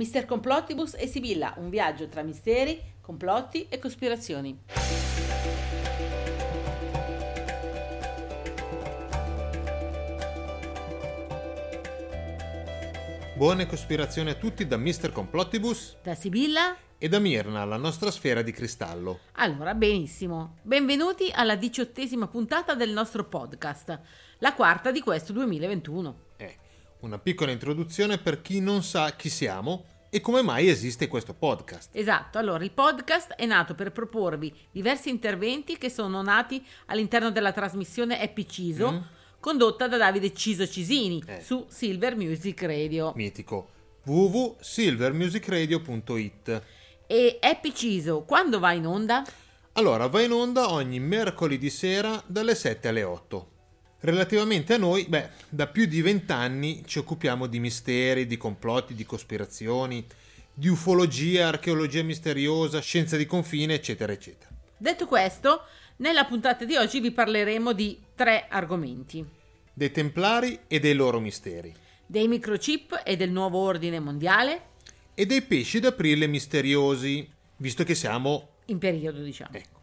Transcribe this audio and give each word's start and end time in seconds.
Mister 0.00 0.24
Complottibus 0.24 0.94
e 0.94 1.06
Sibilla, 1.06 1.52
un 1.58 1.68
viaggio 1.68 2.08
tra 2.08 2.22
misteri, 2.22 2.80
complotti 3.02 3.66
e 3.68 3.78
cospirazioni. 3.78 4.58
Buone 13.36 13.66
cospirazioni 13.66 14.30
a 14.30 14.34
tutti 14.36 14.66
da 14.66 14.78
Mister 14.78 15.12
Complottibus 15.12 15.98
Da 16.02 16.14
Sibilla? 16.14 16.74
e 16.96 17.08
da 17.08 17.18
Mirna, 17.18 17.66
la 17.66 17.76
nostra 17.76 18.10
sfera 18.10 18.40
di 18.40 18.52
cristallo. 18.52 19.18
Allora, 19.32 19.74
benissimo. 19.74 20.56
Benvenuti 20.62 21.30
alla 21.30 21.56
diciottesima 21.56 22.26
puntata 22.26 22.74
del 22.74 22.90
nostro 22.90 23.24
podcast, 23.24 24.00
la 24.38 24.54
quarta 24.54 24.90
di 24.90 25.00
questo 25.00 25.34
2021. 25.34 26.16
Eh, 26.38 26.56
una 27.00 27.18
piccola 27.18 27.50
introduzione 27.50 28.18
per 28.18 28.42
chi 28.42 28.60
non 28.60 28.82
sa 28.82 29.14
chi 29.16 29.28
siamo 29.28 29.84
e 30.10 30.20
come 30.20 30.42
mai 30.42 30.68
esiste 30.68 31.06
questo 31.08 31.32
podcast. 31.34 31.94
Esatto, 31.96 32.36
allora 32.38 32.62
il 32.64 32.72
podcast 32.72 33.32
è 33.34 33.46
nato 33.46 33.74
per 33.74 33.92
proporvi 33.92 34.52
diversi 34.72 35.08
interventi 35.08 35.78
che 35.78 35.88
sono 35.88 36.20
nati 36.20 36.62
all'interno 36.86 37.30
della 37.30 37.52
trasmissione 37.52 38.20
Happy 38.20 38.44
Ciso, 38.46 38.90
Mm. 38.92 38.98
condotta 39.38 39.86
da 39.88 39.96
Davide 39.96 40.34
Ciso 40.34 40.66
Cisini 40.66 41.22
Eh. 41.26 41.40
su 41.40 41.64
Silver 41.68 42.16
Music 42.16 42.60
Radio. 42.62 43.12
Mitico 43.14 43.68
www.silvermusicradio.it 44.04 46.62
E 47.06 47.38
Happy 47.40 47.72
Ciso, 47.74 48.22
quando 48.22 48.58
va 48.58 48.72
in 48.72 48.86
onda? 48.86 49.24
Allora, 49.74 50.06
va 50.08 50.22
in 50.22 50.32
onda 50.32 50.70
ogni 50.72 50.98
mercoledì 51.00 51.68
sera 51.70 52.22
dalle 52.26 52.54
7 52.54 52.88
alle 52.88 53.02
8. 53.02 53.48
Relativamente 54.00 54.74
a 54.74 54.78
noi, 54.78 55.04
beh, 55.06 55.28
da 55.48 55.66
più 55.66 55.86
di 55.86 56.00
vent'anni 56.00 56.82
ci 56.86 56.98
occupiamo 56.98 57.46
di 57.46 57.60
misteri, 57.60 58.26
di 58.26 58.36
complotti, 58.36 58.94
di 58.94 59.04
cospirazioni, 59.04 60.06
di 60.52 60.68
ufologia, 60.68 61.48
archeologia 61.48 62.02
misteriosa, 62.02 62.80
scienza 62.80 63.16
di 63.16 63.26
confine, 63.26 63.74
eccetera, 63.74 64.12
eccetera. 64.12 64.50
Detto 64.76 65.06
questo, 65.06 65.64
nella 65.96 66.24
puntata 66.24 66.64
di 66.64 66.76
oggi 66.76 67.00
vi 67.00 67.10
parleremo 67.10 67.72
di 67.72 67.98
tre 68.14 68.46
argomenti. 68.48 69.24
Dei 69.72 69.90
templari 69.90 70.60
e 70.66 70.80
dei 70.80 70.94
loro 70.94 71.20
misteri. 71.20 71.74
Dei 72.06 72.26
microchip 72.26 73.02
e 73.04 73.16
del 73.16 73.30
nuovo 73.30 73.58
ordine 73.58 74.00
mondiale, 74.00 74.68
E 75.14 75.26
dei 75.26 75.42
pesci 75.42 75.80
d'aprile 75.80 76.26
misteriosi, 76.26 77.28
visto 77.56 77.84
che 77.84 77.94
siamo... 77.94 78.48
in 78.66 78.78
periodo 78.78 79.22
diciamo. 79.22 79.50
Ecco. 79.52 79.79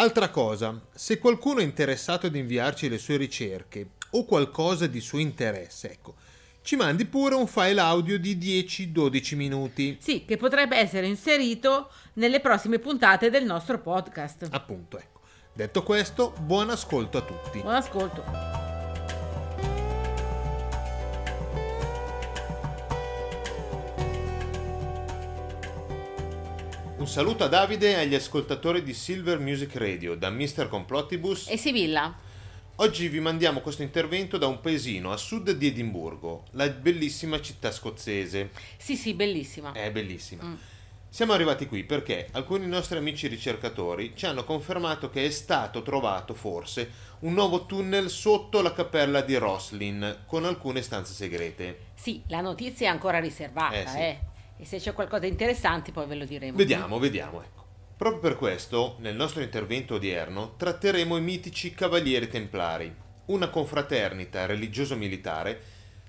Altra 0.00 0.30
cosa, 0.30 0.80
se 0.94 1.18
qualcuno 1.18 1.60
è 1.60 1.62
interessato 1.62 2.26
ad 2.26 2.34
inviarci 2.34 2.88
le 2.88 2.96
sue 2.96 3.18
ricerche 3.18 3.90
o 4.12 4.24
qualcosa 4.24 4.86
di 4.86 4.98
suo 4.98 5.18
interesse, 5.18 5.90
ecco, 5.90 6.14
ci 6.62 6.74
mandi 6.74 7.04
pure 7.04 7.34
un 7.34 7.46
file 7.46 7.82
audio 7.82 8.18
di 8.18 8.34
10-12 8.38 9.36
minuti. 9.36 9.98
Sì, 10.00 10.24
che 10.24 10.38
potrebbe 10.38 10.78
essere 10.78 11.06
inserito 11.06 11.90
nelle 12.14 12.40
prossime 12.40 12.78
puntate 12.78 13.28
del 13.28 13.44
nostro 13.44 13.78
podcast. 13.78 14.48
Appunto, 14.50 14.98
ecco. 14.98 15.20
Detto 15.52 15.82
questo, 15.82 16.32
buon 16.40 16.70
ascolto 16.70 17.18
a 17.18 17.20
tutti. 17.20 17.60
Buon 17.60 17.74
ascolto. 17.74 18.69
Un 27.00 27.08
saluto 27.08 27.44
a 27.44 27.48
Davide 27.48 27.92
e 27.92 27.94
agli 27.94 28.14
ascoltatori 28.14 28.82
di 28.82 28.92
Silver 28.92 29.38
Music 29.38 29.74
Radio 29.76 30.14
da 30.16 30.28
Mr. 30.28 30.68
Complottibus. 30.68 31.48
E 31.48 31.56
Sibilla? 31.56 32.14
Oggi 32.76 33.08
vi 33.08 33.20
mandiamo 33.20 33.60
questo 33.60 33.80
intervento 33.80 34.36
da 34.36 34.46
un 34.46 34.60
paesino 34.60 35.10
a 35.10 35.16
sud 35.16 35.50
di 35.52 35.68
Edimburgo, 35.68 36.44
la 36.50 36.68
bellissima 36.68 37.40
città 37.40 37.70
scozzese. 37.70 38.50
Sì, 38.76 38.96
sì, 38.96 39.14
bellissima. 39.14 39.72
È 39.72 39.90
bellissima. 39.90 40.44
Mm. 40.44 40.54
Siamo 41.08 41.32
arrivati 41.32 41.66
qui 41.66 41.84
perché 41.84 42.28
alcuni 42.32 42.66
nostri 42.66 42.98
amici 42.98 43.28
ricercatori 43.28 44.12
ci 44.14 44.26
hanno 44.26 44.44
confermato 44.44 45.08
che 45.08 45.24
è 45.24 45.30
stato 45.30 45.80
trovato 45.80 46.34
forse 46.34 46.90
un 47.20 47.32
nuovo 47.32 47.64
tunnel 47.64 48.10
sotto 48.10 48.60
la 48.60 48.74
cappella 48.74 49.22
di 49.22 49.36
Roslin 49.36 50.24
con 50.26 50.44
alcune 50.44 50.82
stanze 50.82 51.14
segrete. 51.14 51.78
Sì, 51.94 52.22
la 52.26 52.42
notizia 52.42 52.88
è 52.88 52.90
ancora 52.90 53.18
riservata, 53.20 53.74
Eh, 53.74 53.86
sì. 53.88 53.96
eh. 53.98 54.18
E 54.60 54.66
se 54.66 54.76
c'è 54.76 54.92
qualcosa 54.92 55.22
di 55.22 55.28
interessante 55.28 55.90
poi 55.90 56.06
ve 56.06 56.14
lo 56.16 56.26
diremo. 56.26 56.56
Vediamo, 56.56 56.98
vediamo, 56.98 57.42
ecco. 57.42 57.64
Proprio 57.96 58.20
per 58.20 58.36
questo, 58.36 58.96
nel 58.98 59.16
nostro 59.16 59.40
intervento 59.40 59.94
odierno, 59.94 60.54
tratteremo 60.56 61.16
i 61.16 61.20
mitici 61.22 61.72
Cavalieri 61.72 62.28
Templari, 62.28 62.94
una 63.26 63.48
confraternita 63.48 64.44
religioso-militare 64.44 65.62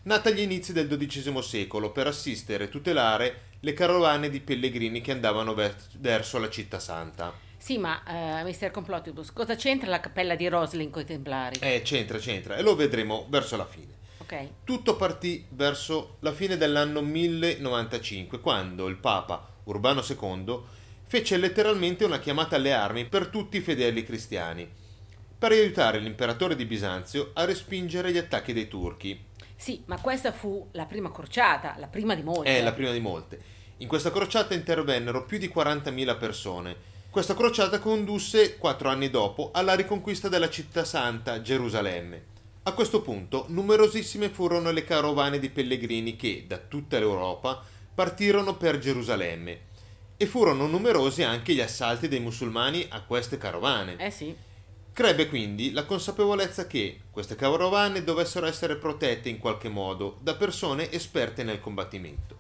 nata 0.04 0.30
agli 0.30 0.42
inizi 0.42 0.74
del 0.74 0.88
XII 0.88 1.42
secolo 1.42 1.92
per 1.92 2.08
assistere 2.08 2.66
e 2.66 2.70
tutelare 2.70 3.42
le 3.62 3.74
carovane 3.74 4.30
di 4.30 4.42
pellegrini 4.42 5.00
che 5.00 5.12
andavano 5.12 5.54
ver- 5.54 5.98
verso 6.00 6.38
la 6.38 6.50
città 6.50 6.80
santa. 6.80 7.34
Sì, 7.58 7.78
ma 7.78 8.04
eh, 8.04 8.44
Mr. 8.44 8.72
Complottibus, 8.72 9.32
cosa 9.32 9.56
c'entra 9.56 9.90
la 9.90 10.00
cappella 10.02 10.36
di 10.36 10.50
Roslin 10.50 10.90
con 10.90 11.04
i 11.04 11.06
Templari? 11.06 11.60
Eh, 11.62 11.84
c'entra, 11.84 12.18
c'entra, 12.18 12.58
e 12.58 12.64
lo 12.64 12.76
vedremo 12.76 13.28
verso 13.30 13.56
la 13.56 13.66
fine. 13.66 14.00
Ok. 14.32 14.50
Tutto 14.64 14.96
partì 14.96 15.46
verso 15.50 16.16
la 16.20 16.32
fine 16.32 16.56
dell'anno 16.56 17.02
1095, 17.02 18.40
quando 18.40 18.88
il 18.88 18.96
Papa 18.96 19.46
Urbano 19.66 20.02
II 20.02 20.60
fece 21.04 21.36
letteralmente 21.36 22.06
una 22.06 22.20
chiamata 22.20 22.56
alle 22.56 22.72
armi 22.72 23.06
per 23.06 23.28
tutti 23.28 23.58
i 23.58 23.62
fedeli 23.62 24.06
cristiani, 24.06 24.66
per 25.38 25.52
aiutare 25.52 26.00
l'imperatore 26.00 26.56
di 26.56 26.64
Bisanzio 26.64 27.32
a 27.34 27.44
respingere 27.44 28.14
gli 28.14 28.18
attacchi 28.18 28.54
dei 28.54 28.70
turchi. 28.70 29.22
Sì, 29.58 29.84
ma 29.88 30.00
questa 30.00 30.32
fu 30.32 30.70
la 30.72 30.86
prima 30.86 31.12
crociata, 31.12 31.76
la 31.78 31.88
prima 31.88 32.16
di 32.16 32.24
molte. 32.24 32.58
È 32.58 32.64
la 32.64 32.72
prima 32.72 32.92
di 32.94 33.02
molte. 33.02 33.40
In 33.78 33.88
questa 33.90 34.12
crociata 34.12 34.54
intervennero 34.54 35.26
più 35.26 35.40
di 35.40 35.52
40.000 35.54 36.18
persone. 36.18 36.76
Questa 37.10 37.36
crociata 37.36 37.80
condusse, 37.80 38.56
quattro 38.58 38.88
anni 38.88 39.10
dopo, 39.10 39.52
alla 39.52 39.74
riconquista 39.74 40.30
della 40.30 40.50
città 40.50 40.86
santa, 40.86 41.42
Gerusalemme. 41.42 42.31
A 42.64 42.74
questo 42.74 43.02
punto, 43.02 43.46
numerosissime 43.48 44.30
furono 44.30 44.70
le 44.70 44.84
carovane 44.84 45.40
di 45.40 45.50
pellegrini 45.50 46.16
che, 46.16 46.46
da 46.48 46.60
tutta 46.60 47.00
l'Europa, 47.00 47.60
partirono 47.96 48.56
per 48.56 48.78
Gerusalemme. 48.78 49.62
E 50.16 50.28
furono 50.28 50.68
numerosi 50.68 51.24
anche 51.24 51.56
gli 51.56 51.60
assalti 51.60 52.08
dei 52.08 52.20
musulmani 52.20 52.86
a 52.90 53.02
queste 53.02 53.40
carovane. 53.40 53.98
Eh 53.98 54.12
sì. 54.12 54.36
Crebbe 54.94 55.28
quindi 55.28 55.72
la 55.72 55.86
consapevolezza 55.86 56.68
che 56.68 57.00
queste 57.10 57.34
carovane 57.34 58.04
dovessero 58.04 58.46
essere 58.46 58.76
protette 58.76 59.28
in 59.28 59.40
qualche 59.40 59.68
modo 59.68 60.20
da 60.22 60.36
persone 60.36 60.92
esperte 60.92 61.44
nel 61.44 61.60
combattimento. 61.60 62.38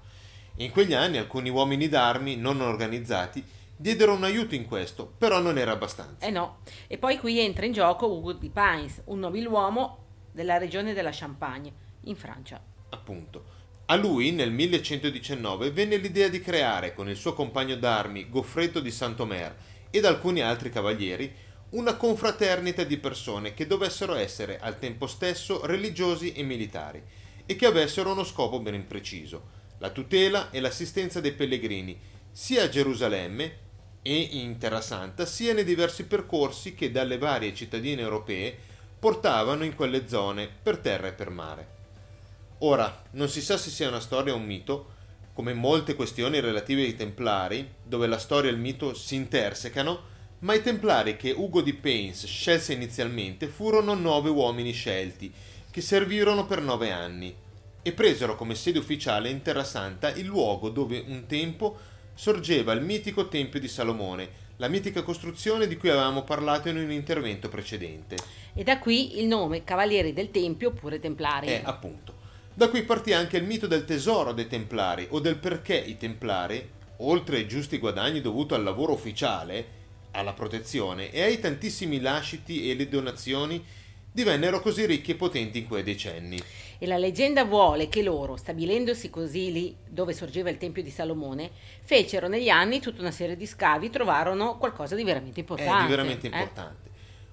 In 0.57 0.69
quegli 0.69 0.93
anni 0.93 1.17
alcuni 1.17 1.49
uomini 1.49 1.89
d'armi 1.89 2.35
non 2.35 2.61
organizzati 2.61 3.43
diedero 3.75 4.13
un 4.13 4.23
aiuto 4.23 4.53
in 4.53 4.67
questo, 4.67 5.11
però 5.17 5.39
non 5.39 5.57
era 5.57 5.71
abbastanza. 5.71 6.23
Eh 6.23 6.29
no. 6.29 6.59
E 6.85 6.99
poi 6.99 7.17
qui 7.17 7.39
entra 7.39 7.65
in 7.65 7.71
gioco 7.71 8.05
Ugo 8.05 8.33
di 8.33 8.49
Pines, 8.49 9.01
un 9.05 9.17
nobiluomo 9.17 10.00
della 10.31 10.57
regione 10.57 10.93
della 10.93 11.11
Champagne, 11.11 11.71
in 12.05 12.15
Francia. 12.15 12.61
Appunto. 12.89 13.59
A 13.85 13.95
lui 13.95 14.31
nel 14.31 14.51
1119 14.51 15.71
venne 15.71 15.97
l'idea 15.97 16.29
di 16.29 16.39
creare 16.39 16.93
con 16.93 17.09
il 17.09 17.17
suo 17.17 17.33
compagno 17.33 17.75
d'armi 17.75 18.29
Goffredo 18.29 18.79
di 18.79 18.91
Santomer 18.91 19.55
ed 19.89 20.05
alcuni 20.05 20.41
altri 20.41 20.69
cavalieri 20.69 21.33
una 21.71 21.95
confraternita 21.95 22.83
di 22.83 22.97
persone 22.97 23.53
che 23.53 23.67
dovessero 23.67 24.15
essere 24.15 24.59
al 24.59 24.79
tempo 24.79 25.07
stesso 25.07 25.65
religiosi 25.65 26.31
e 26.33 26.43
militari 26.43 27.01
e 27.45 27.55
che 27.55 27.65
avessero 27.65 28.11
uno 28.11 28.23
scopo 28.23 28.59
ben 28.59 28.87
preciso, 28.87 29.59
la 29.79 29.89
tutela 29.89 30.51
e 30.51 30.59
l'assistenza 30.59 31.19
dei 31.19 31.33
pellegrini 31.33 31.99
sia 32.31 32.63
a 32.63 32.69
Gerusalemme 32.69 33.57
e 34.01 34.15
in 34.15 34.57
Terra 34.57 34.81
Santa 34.81 35.25
sia 35.25 35.53
nei 35.53 35.63
diversi 35.63 36.05
percorsi 36.05 36.73
che 36.73 36.91
dalle 36.91 37.17
varie 37.17 37.53
cittadine 37.53 38.01
europee 38.01 38.57
portavano 39.01 39.63
in 39.63 39.73
quelle 39.73 40.07
zone 40.07 40.47
per 40.47 40.77
terra 40.77 41.07
e 41.07 41.13
per 41.13 41.31
mare. 41.31 41.67
Ora, 42.59 43.01
non 43.13 43.29
si 43.29 43.41
sa 43.41 43.57
se 43.57 43.71
sia 43.71 43.87
una 43.87 43.99
storia 43.99 44.31
o 44.31 44.35
un 44.35 44.45
mito, 44.45 44.91
come 45.33 45.55
molte 45.55 45.95
questioni 45.95 46.39
relative 46.39 46.83
ai 46.83 46.95
Templari, 46.95 47.67
dove 47.81 48.05
la 48.05 48.19
storia 48.19 48.51
e 48.51 48.53
il 48.53 48.59
mito 48.59 48.93
si 48.93 49.15
intersecano, 49.15 50.09
ma 50.41 50.53
i 50.53 50.61
Templari 50.61 51.17
che 51.17 51.31
Ugo 51.31 51.61
di 51.61 51.73
Paynes 51.73 52.27
scelse 52.27 52.73
inizialmente 52.73 53.47
furono 53.47 53.95
nove 53.95 54.29
uomini 54.29 54.71
scelti, 54.71 55.33
che 55.71 55.81
servirono 55.81 56.45
per 56.45 56.61
nove 56.61 56.91
anni, 56.91 57.35
e 57.81 57.91
presero 57.93 58.35
come 58.35 58.53
sede 58.53 58.77
ufficiale 58.77 59.29
in 59.29 59.41
Terra 59.41 59.63
Santa 59.63 60.11
il 60.11 60.27
luogo 60.27 60.69
dove 60.69 61.03
un 61.07 61.25
tempo 61.25 61.75
sorgeva 62.13 62.71
il 62.73 62.81
mitico 62.81 63.27
Tempio 63.27 63.59
di 63.59 63.67
Salomone, 63.67 64.40
la 64.61 64.67
mitica 64.67 65.01
costruzione 65.01 65.65
di 65.65 65.75
cui 65.75 65.89
avevamo 65.89 66.21
parlato 66.21 66.69
in 66.69 66.77
un 66.77 66.91
intervento 66.91 67.49
precedente. 67.49 68.15
E 68.53 68.63
da 68.63 68.77
qui 68.77 69.17
il 69.19 69.25
nome 69.25 69.63
Cavalieri 69.63 70.13
del 70.13 70.29
Tempio 70.29 70.67
oppure 70.67 70.99
Templari. 70.99 71.47
Eh, 71.47 71.61
appunto. 71.63 72.13
Da 72.53 72.69
qui 72.69 72.83
partì 72.83 73.11
anche 73.11 73.37
il 73.37 73.43
mito 73.43 73.65
del 73.65 73.85
tesoro 73.85 74.33
dei 74.33 74.45
Templari 74.45 75.07
o 75.09 75.19
del 75.19 75.37
perché 75.37 75.75
i 75.75 75.97
Templari, 75.97 76.63
oltre 76.97 77.37
ai 77.37 77.47
giusti 77.47 77.79
guadagni 77.79 78.21
dovuti 78.21 78.53
al 78.53 78.61
lavoro 78.61 78.93
ufficiale, 78.93 79.79
alla 80.11 80.33
protezione 80.33 81.11
e 81.11 81.23
ai 81.23 81.39
tantissimi 81.39 81.99
lasciti 81.99 82.69
e 82.69 82.75
le 82.75 82.87
donazioni, 82.87 83.65
divennero 84.11 84.61
così 84.61 84.85
ricchi 84.85 85.11
e 85.11 85.15
potenti 85.15 85.57
in 85.57 85.67
quei 85.67 85.81
decenni. 85.81 86.39
E 86.83 86.87
la 86.87 86.97
leggenda 86.97 87.45
vuole 87.45 87.89
che 87.89 88.01
loro, 88.01 88.35
stabilendosi 88.35 89.11
così 89.11 89.51
lì 89.51 89.77
dove 89.87 90.13
sorgeva 90.13 90.49
il 90.49 90.57
Tempio 90.57 90.81
di 90.81 90.89
Salomone, 90.89 91.51
fecero 91.81 92.27
negli 92.27 92.49
anni 92.49 92.79
tutta 92.79 93.01
una 93.01 93.11
serie 93.11 93.37
di 93.37 93.45
scavi, 93.45 93.91
trovarono 93.91 94.57
qualcosa 94.57 94.95
di 94.95 95.03
veramente 95.03 95.41
importante. 95.41 95.77
È 95.77 95.83
di 95.83 95.89
veramente 95.91 96.25
eh? 96.25 96.31
importante. 96.31 96.89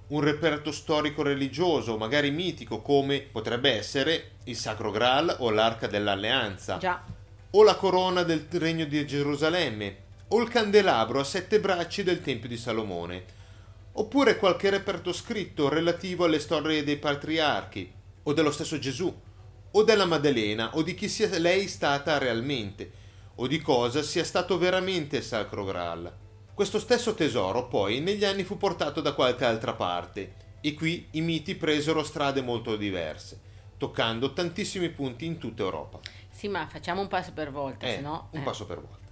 Un 0.09 0.21
reperto 0.21 0.71
storico 0.71 1.23
religioso, 1.23 1.97
magari 1.97 2.31
mitico, 2.31 2.83
come 2.83 3.21
potrebbe 3.21 3.73
essere 3.73 4.33
il 4.45 4.55
Sacro 4.55 4.91
Graal 4.91 5.35
o 5.39 5.49
l'Arca 5.49 5.87
dell'Alleanza. 5.87 6.77
Già. 6.77 7.03
O 7.53 7.63
la 7.63 7.77
corona 7.77 8.25
del 8.25 8.47
Regno 8.51 8.85
di 8.85 9.07
Gerusalemme, 9.07 9.97
o 10.29 10.43
il 10.43 10.51
candelabro 10.51 11.21
a 11.21 11.25
sette 11.25 11.59
bracci 11.59 12.03
del 12.03 12.21
Tempio 12.21 12.51
di 12.51 12.59
Salomone, 12.59 13.25
oppure 13.93 14.37
qualche 14.37 14.69
reperto 14.69 15.11
scritto 15.15 15.71
relativo 15.71 16.27
alle 16.27 16.39
storie 16.39 16.85
dei 16.85 16.99
patriarchi, 16.99 17.91
o 18.25 18.33
dello 18.35 18.51
stesso 18.51 18.79
Gesù, 18.79 19.27
o 19.79 19.85
della 19.85 20.07
Maddalena, 20.07 20.75
o 20.75 20.83
di 20.83 20.95
chi 20.95 21.09
sia 21.09 21.29
lei 21.39 21.69
stata 21.69 22.19
realmente, 22.19 22.91
o 23.37 23.47
di 23.47 23.61
cosa 23.61 24.03
sia 24.03 24.25
stato 24.25 24.59
veramente 24.59 25.19
il 25.19 25.23
Sacro 25.23 25.65
Graal. 25.65 26.13
Questo 26.53 26.81
stesso 26.81 27.15
tesoro 27.15 27.69
poi 27.69 28.01
negli 28.01 28.25
anni 28.25 28.43
fu 28.43 28.57
portato 28.57 29.01
da 29.01 29.13
qualche 29.13 29.45
altra 29.45 29.75
parte, 29.75 30.35
e 30.61 30.75
qui 30.75 31.07
i 31.13 31.21
miti 31.21 31.55
presero 31.55 32.03
strade 32.03 32.43
molto 32.43 32.75
diverse, 32.75 33.39
toccando 33.77 34.33
tantissimi 34.33 34.89
punti 34.89 35.27
in 35.27 35.39
tutta 35.39 35.63
Europa. 35.63 36.01
Sì, 36.29 36.49
ma 36.49 36.67
facciamo 36.67 37.01
un 37.01 37.07
passo 37.07 37.31
per 37.33 37.53
volta, 37.53 37.87
Eh, 37.87 37.95
se 37.95 38.01
no... 38.01 38.31
un 38.33 38.41
eh. 38.41 38.43
passo 38.43 38.67
per 38.67 38.81
volta. 38.81 39.07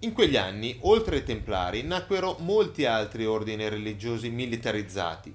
In 0.00 0.14
quegli 0.14 0.36
anni, 0.38 0.78
oltre 0.80 1.16
ai 1.16 1.22
Templari, 1.22 1.82
nacquero 1.82 2.36
molti 2.38 2.86
altri 2.86 3.26
ordini 3.26 3.68
religiosi 3.68 4.30
militarizzati, 4.30 5.34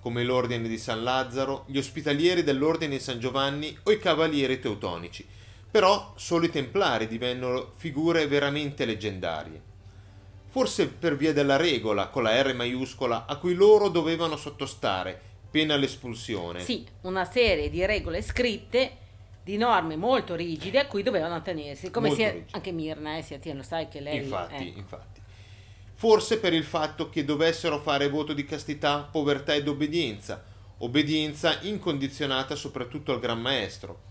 come 0.00 0.24
l'Ordine 0.24 0.66
di 0.66 0.78
San 0.78 1.02
Lazzaro, 1.02 1.64
gli 1.66 1.78
ospitalieri 1.78 2.42
dell'Ordine 2.42 2.96
di 2.96 3.02
San 3.02 3.18
Giovanni 3.18 3.76
o 3.82 3.90
i 3.90 3.98
Cavalieri 3.98 4.58
Teutonici. 4.58 5.26
Però 5.70 6.14
solo 6.16 6.46
i 6.46 6.50
Templari 6.50 7.06
divennero 7.06 7.72
figure 7.76 8.26
veramente 8.26 8.84
leggendarie. 8.84 9.68
Forse 10.48 10.88
per 10.88 11.16
via 11.16 11.32
della 11.32 11.56
regola, 11.56 12.08
con 12.08 12.24
la 12.24 12.42
R 12.42 12.54
maiuscola, 12.54 13.26
a 13.26 13.36
cui 13.36 13.54
loro 13.54 13.88
dovevano 13.88 14.36
sottostare, 14.36 15.20
pena 15.48 15.76
l'espulsione. 15.76 16.60
Sì, 16.60 16.84
una 17.02 17.24
serie 17.24 17.70
di 17.70 17.84
regole 17.86 18.20
scritte, 18.22 18.96
di 19.44 19.56
norme 19.56 19.96
molto 19.96 20.34
rigide 20.34 20.80
a 20.80 20.86
cui 20.86 21.02
dovevano 21.02 21.34
attenersi, 21.34 21.90
come 21.90 22.08
Molto 22.08 22.22
sia 22.22 22.32
rigide. 22.32 22.50
anche 22.52 22.72
Mirna, 22.72 23.16
eh, 23.16 23.22
si 23.22 23.34
attiene, 23.34 23.58
lo 23.58 23.64
sai 23.64 23.88
che 23.88 24.00
lei... 24.00 24.16
Infatti, 24.16 24.68
ecco. 24.68 24.78
infatti. 24.78 25.19
Forse 26.00 26.38
per 26.38 26.54
il 26.54 26.64
fatto 26.64 27.10
che 27.10 27.26
dovessero 27.26 27.78
fare 27.78 28.08
voto 28.08 28.32
di 28.32 28.46
castità, 28.46 29.06
povertà 29.12 29.52
ed 29.52 29.68
obbedienza, 29.68 30.42
obbedienza 30.78 31.58
incondizionata 31.60 32.54
soprattutto 32.54 33.12
al 33.12 33.20
Gran 33.20 33.38
Maestro, 33.38 34.04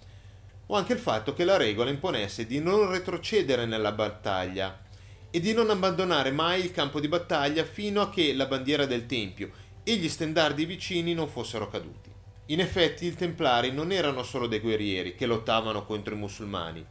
o 0.67 0.75
anche 0.75 0.93
il 0.93 0.99
fatto 0.99 1.33
che 1.33 1.43
la 1.43 1.57
regola 1.57 1.89
imponesse 1.89 2.45
di 2.45 2.59
non 2.59 2.91
retrocedere 2.91 3.65
nella 3.65 3.91
battaglia 3.91 4.81
e 5.31 5.39
di 5.39 5.51
non 5.51 5.71
abbandonare 5.71 6.29
mai 6.29 6.63
il 6.63 6.71
campo 6.71 6.99
di 6.99 7.07
battaglia 7.07 7.63
fino 7.63 8.01
a 8.01 8.11
che 8.11 8.35
la 8.35 8.45
bandiera 8.45 8.85
del 8.85 9.07
Tempio 9.07 9.49
e 9.83 9.95
gli 9.95 10.09
stendardi 10.09 10.65
vicini 10.65 11.15
non 11.15 11.27
fossero 11.27 11.69
caduti. 11.69 12.11
In 12.49 12.59
effetti 12.59 13.07
i 13.07 13.15
Templari 13.15 13.71
non 13.71 13.91
erano 13.91 14.21
solo 14.21 14.45
dei 14.45 14.59
guerrieri 14.59 15.15
che 15.15 15.25
lottavano 15.25 15.83
contro 15.85 16.13
i 16.13 16.19
musulmani, 16.19 16.85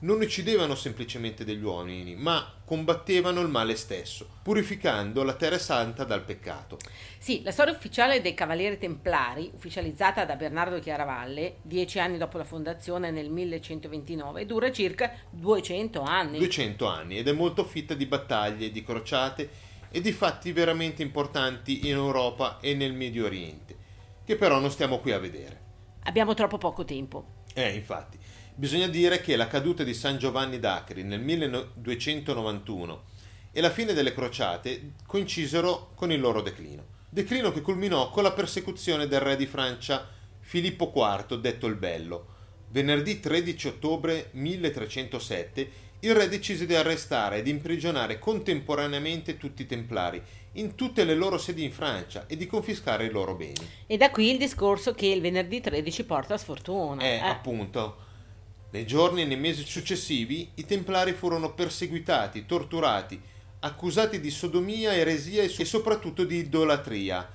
non 0.00 0.20
uccidevano 0.20 0.74
semplicemente 0.74 1.44
degli 1.44 1.62
uomini, 1.62 2.14
ma 2.14 2.54
combattevano 2.64 3.40
il 3.40 3.48
male 3.48 3.74
stesso, 3.74 4.28
purificando 4.42 5.24
la 5.24 5.34
terra 5.34 5.58
santa 5.58 6.04
dal 6.04 6.22
peccato. 6.22 6.78
Sì, 7.18 7.42
la 7.42 7.50
storia 7.50 7.72
ufficiale 7.72 8.20
dei 8.20 8.34
Cavalieri 8.34 8.78
Templari, 8.78 9.50
ufficializzata 9.52 10.24
da 10.24 10.36
Bernardo 10.36 10.78
Chiaravalle, 10.78 11.56
dieci 11.62 11.98
anni 11.98 12.16
dopo 12.16 12.38
la 12.38 12.44
fondazione 12.44 13.10
nel 13.10 13.30
1129, 13.30 14.46
dura 14.46 14.70
circa 14.70 15.10
200 15.30 16.02
anni. 16.02 16.38
200 16.38 16.86
anni 16.86 17.18
ed 17.18 17.26
è 17.26 17.32
molto 17.32 17.64
fitta 17.64 17.94
di 17.94 18.06
battaglie, 18.06 18.70
di 18.70 18.84
crociate 18.84 19.50
e 19.90 20.00
di 20.00 20.12
fatti 20.12 20.52
veramente 20.52 21.02
importanti 21.02 21.88
in 21.88 21.94
Europa 21.94 22.58
e 22.60 22.74
nel 22.74 22.92
Medio 22.92 23.24
Oriente, 23.24 23.76
che 24.24 24.36
però 24.36 24.60
non 24.60 24.70
stiamo 24.70 24.98
qui 24.98 25.12
a 25.12 25.18
vedere. 25.18 25.66
Abbiamo 26.04 26.34
troppo 26.34 26.58
poco 26.58 26.84
tempo. 26.84 27.36
Eh, 27.54 27.74
infatti, 27.74 28.17
bisogna 28.58 28.88
dire 28.88 29.20
che 29.20 29.36
la 29.36 29.46
caduta 29.46 29.84
di 29.84 29.94
San 29.94 30.18
Giovanni 30.18 30.58
d'Acri 30.58 31.04
nel 31.04 31.20
1291 31.20 33.04
e 33.52 33.60
la 33.60 33.70
fine 33.70 33.92
delle 33.92 34.12
crociate 34.12 34.94
coincisero 35.06 35.92
con 35.94 36.10
il 36.10 36.18
loro 36.18 36.42
declino. 36.42 36.84
Declino 37.08 37.52
che 37.52 37.60
culminò 37.60 38.10
con 38.10 38.24
la 38.24 38.32
persecuzione 38.32 39.06
del 39.06 39.20
re 39.20 39.36
di 39.36 39.46
Francia 39.46 40.08
Filippo 40.40 40.92
IV, 40.92 41.38
detto 41.38 41.68
il 41.68 41.76
Bello. 41.76 42.34
Venerdì 42.70 43.20
13 43.20 43.68
ottobre 43.68 44.30
1307 44.32 45.86
il 46.00 46.14
re 46.16 46.28
decise 46.28 46.66
di 46.66 46.74
arrestare 46.74 47.38
ed 47.38 47.46
imprigionare 47.46 48.18
contemporaneamente 48.18 49.36
tutti 49.36 49.62
i 49.62 49.66
templari 49.66 50.20
in 50.54 50.74
tutte 50.74 51.04
le 51.04 51.14
loro 51.14 51.38
sedi 51.38 51.62
in 51.62 51.72
Francia 51.72 52.26
e 52.26 52.36
di 52.36 52.46
confiscare 52.46 53.04
i 53.04 53.10
loro 53.10 53.36
beni. 53.36 53.68
E 53.86 53.96
da 53.96 54.10
qui 54.10 54.32
il 54.32 54.38
discorso 54.38 54.94
che 54.94 55.06
il 55.06 55.20
venerdì 55.20 55.60
13 55.60 56.04
porta 56.04 56.36
sfortuna. 56.36 57.02
Eh, 57.02 57.14
eh. 57.14 57.18
appunto. 57.20 58.06
Nei 58.70 58.86
giorni 58.86 59.22
e 59.22 59.24
nei 59.24 59.38
mesi 59.38 59.64
successivi 59.64 60.50
i 60.54 60.66
templari 60.66 61.12
furono 61.12 61.54
perseguitati, 61.54 62.44
torturati, 62.44 63.20
accusati 63.60 64.20
di 64.20 64.30
sodomia, 64.30 64.94
eresia 64.94 65.42
e 65.42 65.48
so- 65.48 65.62
e 65.62 65.64
soprattutto 65.64 66.24
di 66.24 66.36
idolatria, 66.36 67.26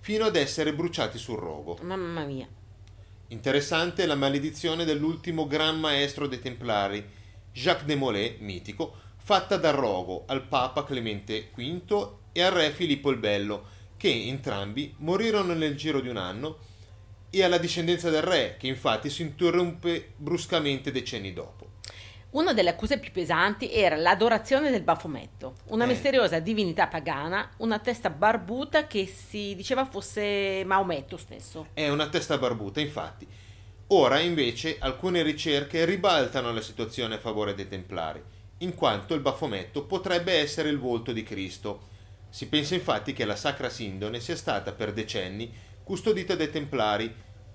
fino 0.00 0.24
ad 0.24 0.36
essere 0.36 0.72
bruciati 0.72 1.18
sul 1.18 1.38
rogo. 1.38 1.78
Mamma 1.82 2.24
mia. 2.24 2.48
Interessante 3.28 4.06
la 4.06 4.14
maledizione 4.14 4.84
dell'ultimo 4.84 5.46
gran 5.46 5.78
maestro 5.78 6.26
dei 6.26 6.40
templari, 6.40 7.06
Jacques 7.52 7.86
de 7.86 7.94
Molay, 7.94 8.36
mitico, 8.40 8.94
fatta 9.18 9.56
dal 9.56 9.74
rogo 9.74 10.24
al 10.26 10.46
papa 10.46 10.84
Clemente 10.84 11.50
V 11.54 12.08
e 12.32 12.42
al 12.42 12.52
re 12.52 12.70
Filippo 12.70 13.10
il 13.10 13.18
Bello, 13.18 13.78
che 13.96 14.10
entrambi 14.10 14.94
morirono 14.98 15.52
nel 15.52 15.76
giro 15.76 16.00
di 16.00 16.08
un 16.08 16.16
anno, 16.16 16.58
e 17.30 17.42
alla 17.42 17.58
discendenza 17.58 18.10
del 18.10 18.22
re, 18.22 18.56
che 18.58 18.66
infatti 18.66 19.08
si 19.08 19.22
interrompe 19.22 20.12
bruscamente 20.16 20.90
decenni 20.90 21.32
dopo. 21.32 21.68
Una 22.30 22.52
delle 22.52 22.70
accuse 22.70 22.98
più 22.98 23.10
pesanti 23.10 23.72
era 23.72 23.96
l'adorazione 23.96 24.70
del 24.70 24.82
Bafometto, 24.82 25.54
una 25.66 25.84
Eh. 25.84 25.88
misteriosa 25.88 26.38
divinità 26.38 26.86
pagana, 26.86 27.50
una 27.58 27.80
testa 27.80 28.08
barbuta 28.08 28.86
che 28.86 29.06
si 29.06 29.54
diceva 29.56 29.84
fosse 29.84 30.62
Maometto 30.64 31.16
stesso. 31.16 31.68
È 31.72 31.88
una 31.88 32.08
testa 32.08 32.38
barbuta, 32.38 32.80
infatti. 32.80 33.26
Ora, 33.88 34.20
invece, 34.20 34.76
alcune 34.78 35.22
ricerche 35.22 35.84
ribaltano 35.84 36.52
la 36.52 36.60
situazione 36.60 37.16
a 37.16 37.18
favore 37.18 37.54
dei 37.54 37.66
Templari, 37.66 38.22
in 38.58 38.74
quanto 38.76 39.14
il 39.14 39.20
Bafometto 39.20 39.84
potrebbe 39.84 40.34
essere 40.34 40.68
il 40.68 40.78
volto 40.78 41.10
di 41.10 41.24
Cristo. 41.24 41.88
Si 42.28 42.46
pensa 42.46 42.76
infatti 42.76 43.12
che 43.12 43.24
la 43.24 43.34
Sacra 43.34 43.68
Sindone 43.68 44.20
sia 44.20 44.36
stata 44.36 44.70
per 44.70 44.92
decenni 44.92 45.52
custodita 45.90 46.36
dai 46.36 46.52
Templari, 46.52 47.12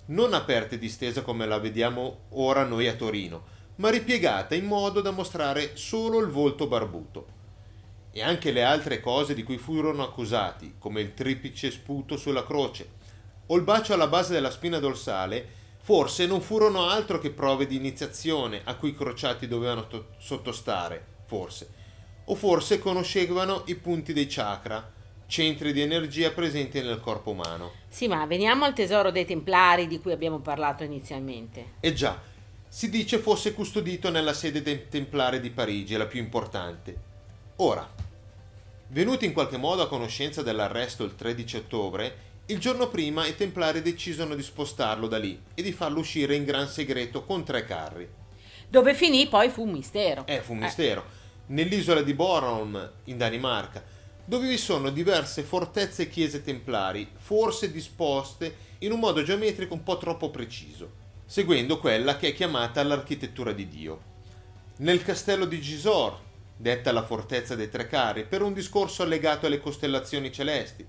non 0.08 0.34
aperta 0.34 0.76
e 0.76 0.78
distesa 0.78 1.22
come 1.22 1.46
la 1.46 1.58
vediamo 1.58 2.24
ora 2.32 2.66
noi 2.66 2.86
a 2.86 2.94
Torino, 2.94 3.46
ma 3.76 3.90
ripiegata 3.90 4.56
in 4.56 4.66
modo 4.66 5.00
da 5.00 5.12
mostrare 5.12 5.78
solo 5.78 6.20
il 6.20 6.28
volto 6.28 6.68
barbuto. 6.68 7.28
E 8.12 8.22
anche 8.22 8.52
le 8.52 8.62
altre 8.62 9.00
cose 9.00 9.34
di 9.36 9.44
cui 9.44 9.58
furono 9.58 10.04
accusati, 10.04 10.76
come 10.78 11.00
il 11.00 11.14
triplice 11.14 11.72
sputo 11.72 12.18
sulla 12.18 12.44
croce 12.44 12.90
o 13.46 13.56
il 13.56 13.62
bacio 13.62 13.94
alla 13.94 14.08
base 14.08 14.34
della 14.34 14.52
spina 14.52 14.80
dorsale, 14.80 15.48
forse 15.82 16.26
non 16.26 16.42
furono 16.42 16.90
altro 16.90 17.20
che 17.20 17.32
prove 17.32 17.66
di 17.66 17.78
iniziazione 17.78 18.64
a 18.66 18.76
cui 18.76 18.90
i 18.90 18.96
crociati 18.98 19.48
dovevano 19.48 19.88
to- 19.88 20.08
sottostare, 20.18 21.06
forse. 21.24 21.70
O 22.26 22.36
forse 22.36 22.80
conoscevano 22.80 23.64
i 23.68 23.76
punti 23.76 24.12
dei 24.12 24.28
chakra, 24.28 24.92
centri 25.28 25.74
di 25.74 25.82
energia 25.82 26.32
presenti 26.32 26.82
nel 26.82 27.00
corpo 27.00 27.32
umano. 27.32 27.72
Sì, 27.88 28.08
ma 28.08 28.26
veniamo 28.26 28.66
al 28.66 28.74
tesoro 28.74 29.12
dei 29.12 29.26
Templari 29.26 29.88
di 29.88 30.00
cui 30.00 30.12
abbiamo 30.12 30.40
parlato 30.40 30.84
inizialmente. 30.84 31.74
E 31.80 31.94
già, 31.94 32.22
si 32.68 32.90
dice 32.90 33.18
fosse 33.20 33.54
custodito 33.54 34.10
nella 34.10 34.34
sede 34.34 34.62
dei 34.62 34.88
Templari 34.90 35.40
di 35.40 35.50
Parigi, 35.50 35.96
la 35.96 36.06
più 36.06 36.20
importante. 36.20 37.14
Ora, 37.58 37.90
venuti 38.90 39.26
in 39.26 39.34
qualche 39.34 39.58
modo 39.58 39.82
a 39.82 39.88
conoscenza 39.88 40.42
dell'arresto 40.42 41.04
il 41.04 41.16
13 41.16 41.58
ottobre, 41.58 42.18
il 42.48 42.60
giorno 42.60 42.90
prima 42.90 43.26
i 43.26 43.36
Templari 43.36 43.82
decidono 43.82 44.36
di 44.36 44.44
spostarlo 44.44 45.08
da 45.08 45.18
lì 45.18 45.42
e 45.56 45.64
di 45.64 45.72
farlo 45.72 46.00
uscire 46.00 46.36
in 46.36 46.44
gran 46.44 46.68
segreto 46.68 47.24
con 47.24 47.44
tre 47.44 47.66
carri. 47.66 48.08
Dove 48.68 48.94
finì 48.94 49.28
poi 49.28 49.50
fu 49.50 49.64
un 49.64 49.72
mistero. 49.72 50.28
Eh, 50.28 50.42
fu 50.42 50.54
un 50.54 50.60
mistero. 50.60 51.24
Nell'isola 51.48 52.02
di 52.02 52.14
Bornholm, 52.14 52.92
in 53.06 53.18
Danimarca, 53.18 53.84
dove 54.26 54.48
vi 54.48 54.58
sono 54.58 54.90
diverse 54.90 55.44
fortezze 55.44 56.04
e 56.04 56.10
chiese 56.10 56.42
templari, 56.42 57.08
forse 57.16 57.72
disposte 57.72 58.74
in 58.80 58.92
un 58.92 59.00
modo 59.00 59.24
geometrico 59.24 59.74
un 59.74 59.84
po' 59.84 59.98
troppo 59.98 60.32
preciso, 60.32 60.92
seguendo 61.26 61.80
quella 61.80 62.18
che 62.18 62.30
è 62.30 62.34
chiamata 62.34 62.84
l'architettura 62.84 63.52
di 63.52 63.68
Dio. 63.68 64.14
Nel 64.78 65.04
castello 65.04 65.46
di 65.46 65.62
Gisors, 65.62 66.18
detta 66.58 66.92
la 66.92 67.04
fortezza 67.04 67.56
dei 67.56 67.70
tre 67.70 67.88
carri, 67.88 68.26
per 68.26 68.42
un 68.42 68.54
discorso 68.54 69.06
legato 69.06 69.46
alle 69.46 69.62
costellazioni 69.62 70.32
celesti, 70.32 70.86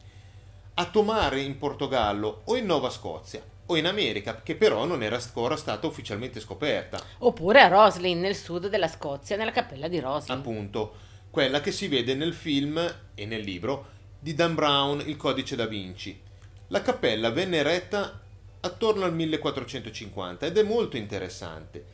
a 0.75 0.87
Tomare 0.87 1.41
in 1.41 1.59
Portogallo 1.59 2.43
o 2.45 2.57
in 2.57 2.67
Nuova 2.67 2.91
Scozia, 2.91 3.43
o 3.67 3.77
in 3.77 3.87
America, 3.87 4.43
che 4.43 4.55
però 4.55 4.85
non 4.85 5.03
era 5.03 5.17
ancora 5.17 5.57
stata 5.57 5.87
ufficialmente 5.87 6.41
scoperta. 6.41 7.03
Oppure 7.19 7.61
a 7.61 7.69
Roslin, 7.69 8.21
nel 8.21 8.37
sud 8.37 8.69
della 8.69 8.89
Scozia, 8.89 9.37
nella 9.37 9.53
cappella 9.53 9.89
di 9.89 9.99
Roslin. 10.01 10.39
Appunto, 10.39 10.95
quella 11.31 11.61
che 11.61 11.73
si 11.73 11.89
vede 11.89 12.15
nel 12.15 12.35
film 12.35 12.79
e 13.15 13.27
nel 13.27 13.43
libro 13.43 13.95
di 14.19 14.35
Dan 14.35 14.55
Brown, 14.55 15.03
Il 15.07 15.17
codice 15.17 15.57
da 15.57 15.67
Vinci. 15.67 16.21
La 16.69 16.83
cappella 16.83 17.31
venne 17.31 17.59
eretta 17.59 18.21
attorno 18.61 19.05
al 19.05 19.15
1450 19.15 20.47
ed 20.47 20.59
è 20.59 20.63
molto 20.63 20.97
interessante, 20.97 21.85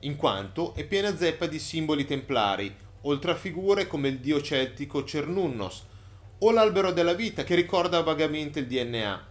in 0.00 0.16
quanto 0.16 0.74
è 0.74 0.84
piena 0.84 1.14
zeppa 1.16 1.46
di 1.46 1.58
simboli 1.58 2.06
templari, 2.06 2.74
oltre 3.02 3.32
a 3.32 3.36
figure 3.36 3.86
come 3.86 4.08
il 4.08 4.20
dio 4.20 4.40
celtico 4.40 5.04
Cernunnos, 5.04 5.84
o 6.38 6.50
l'albero 6.50 6.92
della 6.92 7.12
vita 7.14 7.44
che 7.44 7.54
ricorda 7.54 8.02
vagamente 8.02 8.60
il 8.60 8.66
DNA, 8.66 9.26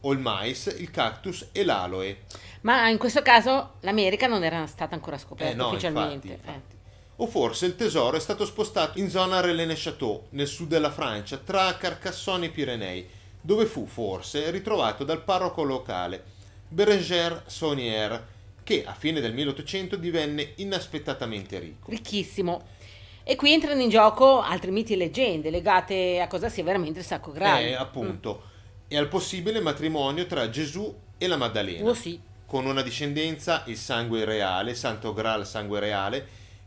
o 0.00 0.12
il 0.12 0.18
mais, 0.18 0.66
il 0.78 0.90
cactus 0.90 1.48
e 1.52 1.64
l'aloe. 1.64 2.24
Ma 2.62 2.88
in 2.88 2.98
questo 2.98 3.22
caso 3.22 3.74
l'America 3.80 4.26
non 4.26 4.42
era 4.42 4.66
stata 4.66 4.94
ancora 4.94 5.18
scoperta 5.18 5.52
Eh 5.52 5.54
no, 5.54 5.68
ufficialmente. 5.68 6.32
infatti, 6.32 6.48
eh. 6.48 6.75
O 7.16 7.26
forse 7.26 7.66
il 7.66 7.76
tesoro 7.76 8.16
è 8.16 8.20
stato 8.20 8.44
spostato 8.44 8.98
in 8.98 9.08
zona 9.08 9.40
Relais-Château, 9.40 10.26
nel 10.30 10.46
sud 10.46 10.68
della 10.68 10.90
Francia, 10.90 11.38
tra 11.38 11.74
Carcassonne 11.76 12.46
e 12.46 12.50
Pirenei, 12.50 13.08
dove 13.40 13.64
fu 13.64 13.86
forse 13.86 14.50
ritrovato 14.50 15.02
dal 15.02 15.22
parroco 15.22 15.62
locale, 15.62 16.22
Berenger 16.68 17.44
Saunier, 17.46 18.26
che 18.62 18.84
a 18.84 18.92
fine 18.92 19.20
del 19.20 19.32
1800 19.32 19.96
divenne 19.96 20.52
inaspettatamente 20.56 21.58
ricco. 21.58 21.90
Ricchissimo. 21.90 22.74
E 23.22 23.34
qui 23.34 23.52
entrano 23.52 23.80
in 23.80 23.88
gioco 23.88 24.40
altri 24.40 24.70
miti 24.70 24.92
e 24.92 24.96
leggende 24.96 25.50
legate 25.50 26.20
a 26.20 26.26
cosa 26.26 26.48
sia 26.48 26.64
veramente 26.64 26.98
il 26.98 27.04
Sacro 27.04 27.32
Graal. 27.32 27.62
Eh, 27.62 27.74
appunto, 27.74 28.42
e 28.88 28.96
al 28.96 29.08
possibile 29.08 29.60
matrimonio 29.60 30.26
tra 30.26 30.50
Gesù 30.50 30.94
e 31.16 31.26
la 31.26 31.36
Maddalena. 31.36 31.88
Oh 31.88 31.94
sì. 31.94 32.20
con 32.46 32.66
una 32.66 32.82
discendenza, 32.82 33.62
il 33.66 33.76
sangue 33.76 34.24
reale, 34.24 34.74
Santo 34.74 35.12
Graal 35.12 35.46
sangue 35.46 35.80
reale, 35.80 36.26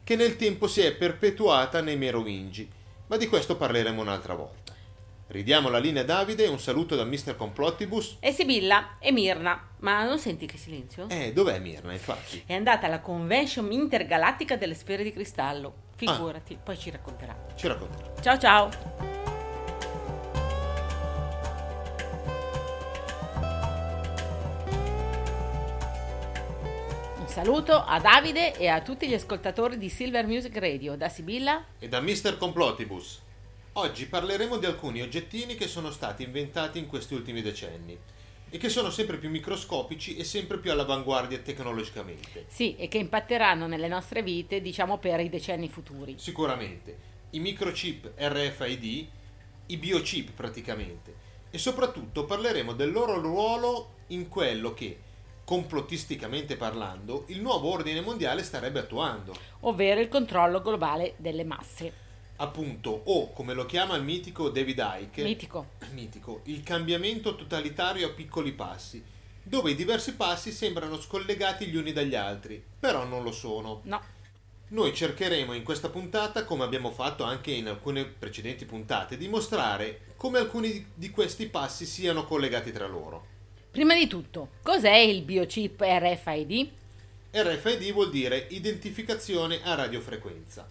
che 0.10 0.16
nel 0.16 0.38
tempo 0.38 0.68
si 0.68 0.82
è 0.82 0.96
perpetuata 0.96 1.82
nei 1.82 1.96
Merovingi, 1.96 2.68
ma 3.06 3.16
di 3.16 3.28
questo 3.28 3.56
parleremo 3.56 4.02
un'altra 4.02 4.34
volta. 4.34 4.74
Ridiamo 5.28 5.70
la 5.70 5.78
linea 5.78 6.02
a 6.02 6.06
Davide, 6.06 6.48
un 6.48 6.60
saluto 6.60 6.96
da 6.96 7.04
Mr. 7.04 7.36
Complottibus. 7.36 8.18
E 8.20 8.32
Sibilla 8.32 8.98
e 8.98 9.12
Mirna. 9.12 9.70
Ma 9.82 10.04
non 10.06 10.18
senti 10.18 10.48
che 10.48 10.58
silenzio? 10.58 11.08
Eh, 11.10 11.32
dov'è 11.32 11.60
Mirna, 11.60 11.94
infatti? 11.94 12.42
È 12.44 12.56
andata 12.56 12.88
alla 12.88 13.02
convention 13.02 13.72
intergalattica 13.72 14.56
delle 14.56 14.74
sfere 14.74 15.04
di 15.04 15.12
cristallo. 15.14 15.90
Figurati, 15.96 16.58
poi 16.64 16.76
ci 16.76 16.90
racconterà. 16.90 17.46
Ci 17.54 17.68
racconterà. 17.68 18.12
Ciao 18.20 18.40
ciao! 18.40 19.19
Saluto 27.30 27.74
a 27.74 28.00
Davide 28.00 28.58
e 28.58 28.68
a 28.68 28.82
tutti 28.82 29.08
gli 29.08 29.14
ascoltatori 29.14 29.78
di 29.78 29.88
Silver 29.88 30.26
Music 30.26 30.58
Radio, 30.58 30.96
da 30.98 31.10
Sibilla. 31.10 31.64
E 31.78 31.88
da 31.88 32.02
Mr. 32.02 32.40
Complottibus. 32.40 33.22
Oggi 33.74 34.08
parleremo 34.08 34.58
di 34.58 34.66
alcuni 34.66 35.02
oggettini 35.02 35.54
che 35.54 35.68
sono 35.68 35.92
stati 35.92 36.24
inventati 36.24 36.80
in 36.80 36.88
questi 36.88 37.14
ultimi 37.14 37.44
decenni 37.44 37.96
e 38.50 38.58
che 38.58 38.68
sono 38.68 38.90
sempre 38.90 39.18
più 39.18 39.30
microscopici 39.30 40.18
e 40.18 40.24
sempre 40.24 40.58
più 40.58 40.72
all'avanguardia 40.72 41.38
tecnologicamente. 41.38 42.46
Sì, 42.48 42.76
e 42.76 42.88
che 42.88 42.98
impatteranno 42.98 43.68
nelle 43.68 43.88
nostre 43.88 44.24
vite, 44.24 44.60
diciamo, 44.60 44.98
per 44.98 45.20
i 45.20 45.30
decenni 45.30 45.70
futuri. 45.70 46.16
Sicuramente. 46.18 46.98
I 47.30 47.40
microchip 47.40 48.12
RFID, 48.18 49.08
i 49.68 49.78
biochip 49.78 50.32
praticamente. 50.32 51.14
E 51.52 51.60
soprattutto 51.60 52.26
parleremo 52.26 52.74
del 52.74 52.92
loro 52.92 53.20
ruolo 53.22 53.98
in 54.08 54.28
quello 54.28 54.74
che, 54.74 54.98
complottisticamente 55.50 56.58
parlando, 56.58 57.24
il 57.30 57.42
nuovo 57.42 57.72
ordine 57.72 58.02
mondiale 58.02 58.44
starebbe 58.44 58.82
attuando. 58.82 59.36
Ovvero 59.62 60.00
il 60.00 60.08
controllo 60.08 60.62
globale 60.62 61.16
delle 61.18 61.44
masse. 61.44 61.92
Appunto, 62.36 62.92
o 63.06 63.34
come 63.34 63.56
lo 63.56 63.66
chiama 63.66 63.96
il 63.96 64.04
mitico 64.04 64.50
David 64.50 64.88
Icke, 65.02 65.24
Mitico. 65.24 65.70
mitico, 65.90 66.42
il 66.44 66.62
cambiamento 66.62 67.36
totalitario 67.36 68.06
a 68.06 68.12
piccoli 68.12 68.52
passi, 68.52 69.04
dove 69.42 69.72
i 69.72 69.76
diversi 69.76 70.14
passi 70.14 70.52
sembrano 70.52 71.02
scollegati 71.02 71.66
gli 71.66 71.78
uni 71.78 71.94
dagli 71.94 72.14
altri, 72.14 72.64
però 72.80 73.04
non 73.06 73.24
lo 73.24 73.32
sono. 73.32 73.82
No. 73.86 74.00
Noi 74.68 74.94
cercheremo 74.94 75.54
in 75.54 75.64
questa 75.64 75.90
puntata, 75.90 76.44
come 76.44 76.64
abbiamo 76.64 76.92
fatto 76.92 77.24
anche 77.24 77.50
in 77.50 77.68
alcune 77.68 78.06
precedenti 78.06 78.66
puntate, 78.66 79.18
di 79.18 79.28
mostrare 79.28 80.14
come 80.16 80.38
alcuni 80.38 80.72
di- 80.72 80.86
di 80.94 81.10
questi 81.10 81.48
passi 81.48 81.88
siano 81.88 82.26
collegati 82.26 82.72
tra 82.72 82.86
loro. 82.86 83.38
Prima 83.72 83.94
di 83.94 84.08
tutto, 84.08 84.50
cos'è 84.64 84.96
il 84.96 85.22
biochip 85.22 85.80
RFID? 85.80 86.70
RFID 87.30 87.92
vuol 87.92 88.10
dire 88.10 88.48
identificazione 88.50 89.62
a 89.64 89.76
radiofrequenza. 89.76 90.68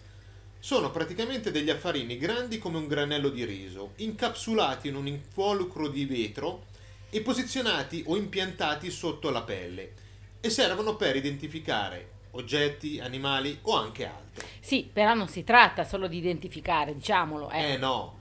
Sono 0.59 0.91
praticamente 0.91 1.49
degli 1.49 1.69
affarini 1.69 2.17
grandi 2.17 2.57
come 2.57 2.77
un 2.77 2.87
granello 2.87 3.29
di 3.29 3.45
riso, 3.45 3.93
incapsulati 3.97 4.89
in 4.89 4.95
un 4.95 5.07
involucro 5.07 5.87
di 5.87 6.03
vetro 6.03 6.65
e 7.09 7.21
posizionati 7.21 8.03
o 8.05 8.17
impiantati 8.17 8.91
sotto 8.91 9.29
la 9.29 9.43
pelle 9.43 9.93
e 10.41 10.49
servono 10.49 10.97
per 10.97 11.15
identificare 11.15 12.17
oggetti, 12.31 12.99
animali 12.99 13.59
o 13.61 13.77
anche 13.77 14.05
altro. 14.05 14.45
Sì, 14.59 14.89
però 14.91 15.13
non 15.13 15.29
si 15.29 15.45
tratta 15.45 15.85
solo 15.85 16.07
di 16.07 16.17
identificare, 16.17 16.93
diciamolo. 16.93 17.49
Eh. 17.49 17.71
Eh 17.71 17.77
no. 17.77 18.18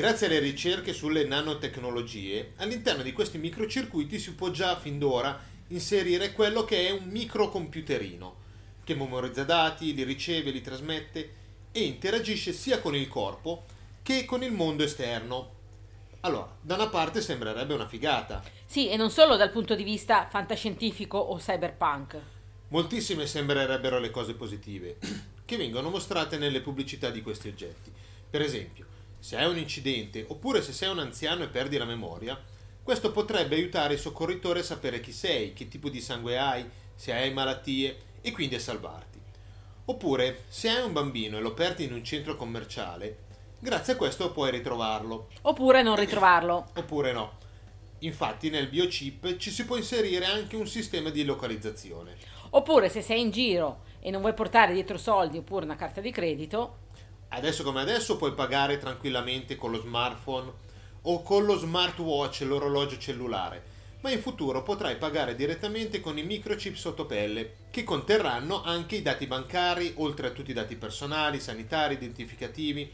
Grazie 0.00 0.28
alle 0.28 0.38
ricerche 0.38 0.94
sulle 0.94 1.24
nanotecnologie, 1.24 2.54
all'interno 2.56 3.02
di 3.02 3.12
questi 3.12 3.36
microcircuiti 3.36 4.18
si 4.18 4.32
può 4.32 4.50
già 4.50 4.78
fin 4.78 4.98
d'ora 4.98 5.38
inserire 5.68 6.32
quello 6.32 6.64
che 6.64 6.88
è 6.88 6.90
un 6.90 7.04
microcomputerino, 7.04 8.36
che 8.82 8.94
memorizza 8.94 9.44
dati, 9.44 9.92
li 9.92 10.04
riceve, 10.04 10.52
li 10.52 10.62
trasmette 10.62 11.34
e 11.70 11.82
interagisce 11.82 12.54
sia 12.54 12.80
con 12.80 12.96
il 12.96 13.08
corpo 13.08 13.66
che 14.02 14.24
con 14.24 14.42
il 14.42 14.52
mondo 14.52 14.84
esterno. 14.84 15.50
Allora, 16.20 16.56
da 16.62 16.76
una 16.76 16.88
parte 16.88 17.20
sembrerebbe 17.20 17.74
una 17.74 17.86
figata. 17.86 18.42
Sì, 18.64 18.88
e 18.88 18.96
non 18.96 19.10
solo 19.10 19.36
dal 19.36 19.50
punto 19.50 19.74
di 19.74 19.84
vista 19.84 20.28
fantascientifico 20.30 21.18
o 21.18 21.36
cyberpunk. 21.36 22.18
Moltissime 22.68 23.26
sembrerebbero 23.26 23.98
le 23.98 24.10
cose 24.10 24.32
positive 24.32 24.96
che 25.44 25.58
vengono 25.58 25.90
mostrate 25.90 26.38
nelle 26.38 26.62
pubblicità 26.62 27.10
di 27.10 27.20
questi 27.20 27.48
oggetti. 27.48 27.92
Per 28.30 28.40
esempio, 28.40 28.86
se 29.20 29.36
hai 29.36 29.48
un 29.48 29.58
incidente 29.58 30.24
oppure 30.26 30.62
se 30.62 30.72
sei 30.72 30.90
un 30.90 30.98
anziano 30.98 31.44
e 31.44 31.48
perdi 31.48 31.76
la 31.76 31.84
memoria, 31.84 32.42
questo 32.82 33.12
potrebbe 33.12 33.54
aiutare 33.54 33.94
i 33.94 33.98
soccorritori 33.98 34.60
a 34.60 34.64
sapere 34.64 35.00
chi 35.00 35.12
sei, 35.12 35.52
che 35.52 35.68
tipo 35.68 35.88
di 35.88 36.00
sangue 36.00 36.38
hai, 36.38 36.68
se 36.94 37.12
hai 37.12 37.32
malattie 37.32 37.96
e 38.20 38.32
quindi 38.32 38.56
a 38.56 38.60
salvarti. 38.60 39.20
Oppure, 39.84 40.44
se 40.48 40.68
hai 40.68 40.84
un 40.84 40.92
bambino 40.92 41.36
e 41.36 41.40
lo 41.40 41.52
perdi 41.52 41.84
in 41.84 41.92
un 41.92 42.02
centro 42.02 42.36
commerciale, 42.36 43.18
grazie 43.58 43.92
a 43.92 43.96
questo 43.96 44.32
puoi 44.32 44.50
ritrovarlo. 44.50 45.28
Oppure 45.42 45.82
non 45.82 45.96
ritrovarlo. 45.96 46.70
Oppure 46.74 47.12
no. 47.12 47.38
Infatti 48.00 48.48
nel 48.48 48.68
biochip 48.68 49.36
ci 49.36 49.50
si 49.50 49.64
può 49.64 49.76
inserire 49.76 50.24
anche 50.24 50.56
un 50.56 50.66
sistema 50.66 51.10
di 51.10 51.24
localizzazione. 51.24 52.16
Oppure 52.50 52.88
se 52.88 53.02
sei 53.02 53.20
in 53.20 53.30
giro 53.30 53.82
e 54.00 54.10
non 54.10 54.20
vuoi 54.22 54.34
portare 54.34 54.72
dietro 54.72 54.96
soldi 54.96 55.38
oppure 55.38 55.64
una 55.64 55.76
carta 55.76 56.00
di 56.00 56.10
credito, 56.10 56.88
Adesso 57.32 57.62
come 57.62 57.80
adesso 57.80 58.16
puoi 58.16 58.32
pagare 58.32 58.78
tranquillamente 58.78 59.56
con 59.56 59.70
lo 59.70 59.80
smartphone 59.80 60.52
o 61.02 61.22
con 61.22 61.44
lo 61.44 61.56
smartwatch, 61.56 62.40
l'orologio 62.40 62.98
cellulare, 62.98 63.62
ma 64.00 64.10
in 64.10 64.20
futuro 64.20 64.62
potrai 64.62 64.96
pagare 64.96 65.36
direttamente 65.36 66.00
con 66.00 66.18
i 66.18 66.24
microchip 66.24 66.74
sotto 66.74 67.06
pelle, 67.06 67.54
che 67.70 67.84
conterranno 67.84 68.62
anche 68.62 68.96
i 68.96 69.02
dati 69.02 69.26
bancari, 69.26 69.94
oltre 69.96 70.26
a 70.26 70.30
tutti 70.30 70.50
i 70.50 70.54
dati 70.54 70.74
personali, 70.74 71.38
sanitari, 71.38 71.94
identificativi. 71.94 72.90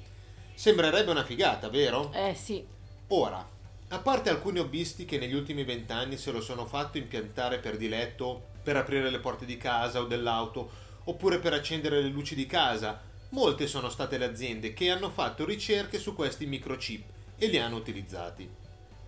Sembrerebbe 0.55 1.11
una 1.11 1.25
figata, 1.25 1.69
vero? 1.69 2.12
eh 2.12 2.35
sì, 2.35 2.64
Ora, 3.09 3.49
a 3.88 3.99
parte 4.00 4.31
alcuni 4.31 4.59
hobbisti 4.59 5.05
che 5.05 5.19
negli 5.19 5.35
ultimi 5.35 5.64
vent'anni 5.64 6.16
se 6.16 6.33
lo 6.33 6.40
sono 6.40 6.66
fatto 6.66 6.99
impiantare 6.99 7.59
per 7.59 7.76
diletto, 7.76 8.49
per 8.62 8.76
aprire 8.76 9.11
le 9.11 9.21
porte 9.21 9.47
di 9.47 9.57
casa 9.57 10.00
o 10.00 10.05
dell'auto, 10.05 10.71
oppure 11.05 11.38
per 11.38 11.52
accendere 11.52 12.02
le 12.02 12.09
luci 12.09 12.35
di 12.35 12.47
casa, 12.47 13.00
molte 13.37 13.66
sono 13.66 13.90
state 13.90 14.16
le 14.16 14.25
aziende 14.25 14.73
che 14.73 14.88
hanno 14.88 15.11
fatto 15.11 15.45
ricerche 15.45 15.99
su 15.99 16.14
questi 16.14 16.47
microchip 16.47 17.05
e 17.37 17.49
li 17.49 17.59
hanno 17.59 17.76
utilizzati. 17.76 18.49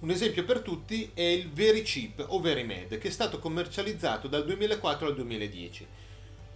Un 0.01 0.11
esempio 0.11 0.45
per 0.45 0.61
tutti 0.61 1.11
è 1.15 1.23
il 1.23 1.51
VeriChip 1.51 2.27
o 2.29 2.39
VeriMed, 2.39 2.99
che 2.99 3.09
è 3.09 3.11
stato 3.11 3.39
commercializzato 3.39 4.29
dal 4.29 4.45
2004 4.45 5.07
al 5.07 5.15
2010. 5.15 5.87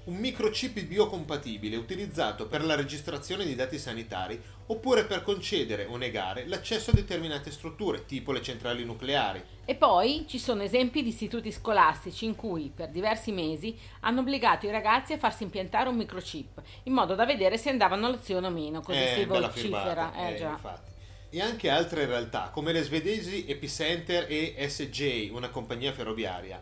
Un 0.04 0.16
microchip 0.16 0.80
biocompatibile 0.82 1.76
utilizzato 1.76 2.48
per 2.48 2.64
la 2.64 2.74
registrazione 2.74 3.44
di 3.44 3.54
dati 3.54 3.78
sanitari 3.78 4.40
oppure 4.66 5.04
per 5.04 5.22
concedere 5.22 5.84
o 5.84 5.96
negare 5.96 6.44
l'accesso 6.48 6.90
a 6.90 6.94
determinate 6.94 7.52
strutture, 7.52 8.04
tipo 8.04 8.32
le 8.32 8.42
centrali 8.42 8.84
nucleari. 8.84 9.40
E 9.64 9.76
poi 9.76 10.24
ci 10.26 10.40
sono 10.40 10.62
esempi 10.64 11.04
di 11.04 11.10
istituti 11.10 11.52
scolastici 11.52 12.24
in 12.24 12.34
cui 12.34 12.72
per 12.74 12.88
diversi 12.88 13.30
mesi 13.30 13.78
hanno 14.00 14.20
obbligato 14.20 14.66
i 14.66 14.70
ragazzi 14.72 15.12
a 15.12 15.18
farsi 15.18 15.44
impiantare 15.44 15.88
un 15.88 15.94
microchip 15.96 16.60
in 16.84 16.94
modo 16.94 17.14
da 17.14 17.24
vedere 17.24 17.56
se 17.56 17.70
andavano 17.70 18.06
a 18.06 18.10
lezione 18.10 18.48
o 18.48 18.50
meno, 18.50 18.80
così 18.80 18.98
Eh, 18.98 19.14
si 19.18 19.24
vocifera. 19.24 20.12
Eh, 20.16 20.32
eh, 20.32 20.36
già. 20.36 20.50
infatti. 20.50 20.90
e 21.30 21.40
anche 21.40 21.70
altre 21.70 22.06
realtà 22.06 22.50
come 22.52 22.72
le 22.72 22.82
svedesi 22.82 23.46
Epicenter 23.48 24.26
e 24.28 24.54
SJ, 24.68 25.30
una 25.32 25.48
compagnia 25.48 25.92
ferroviaria, 25.92 26.60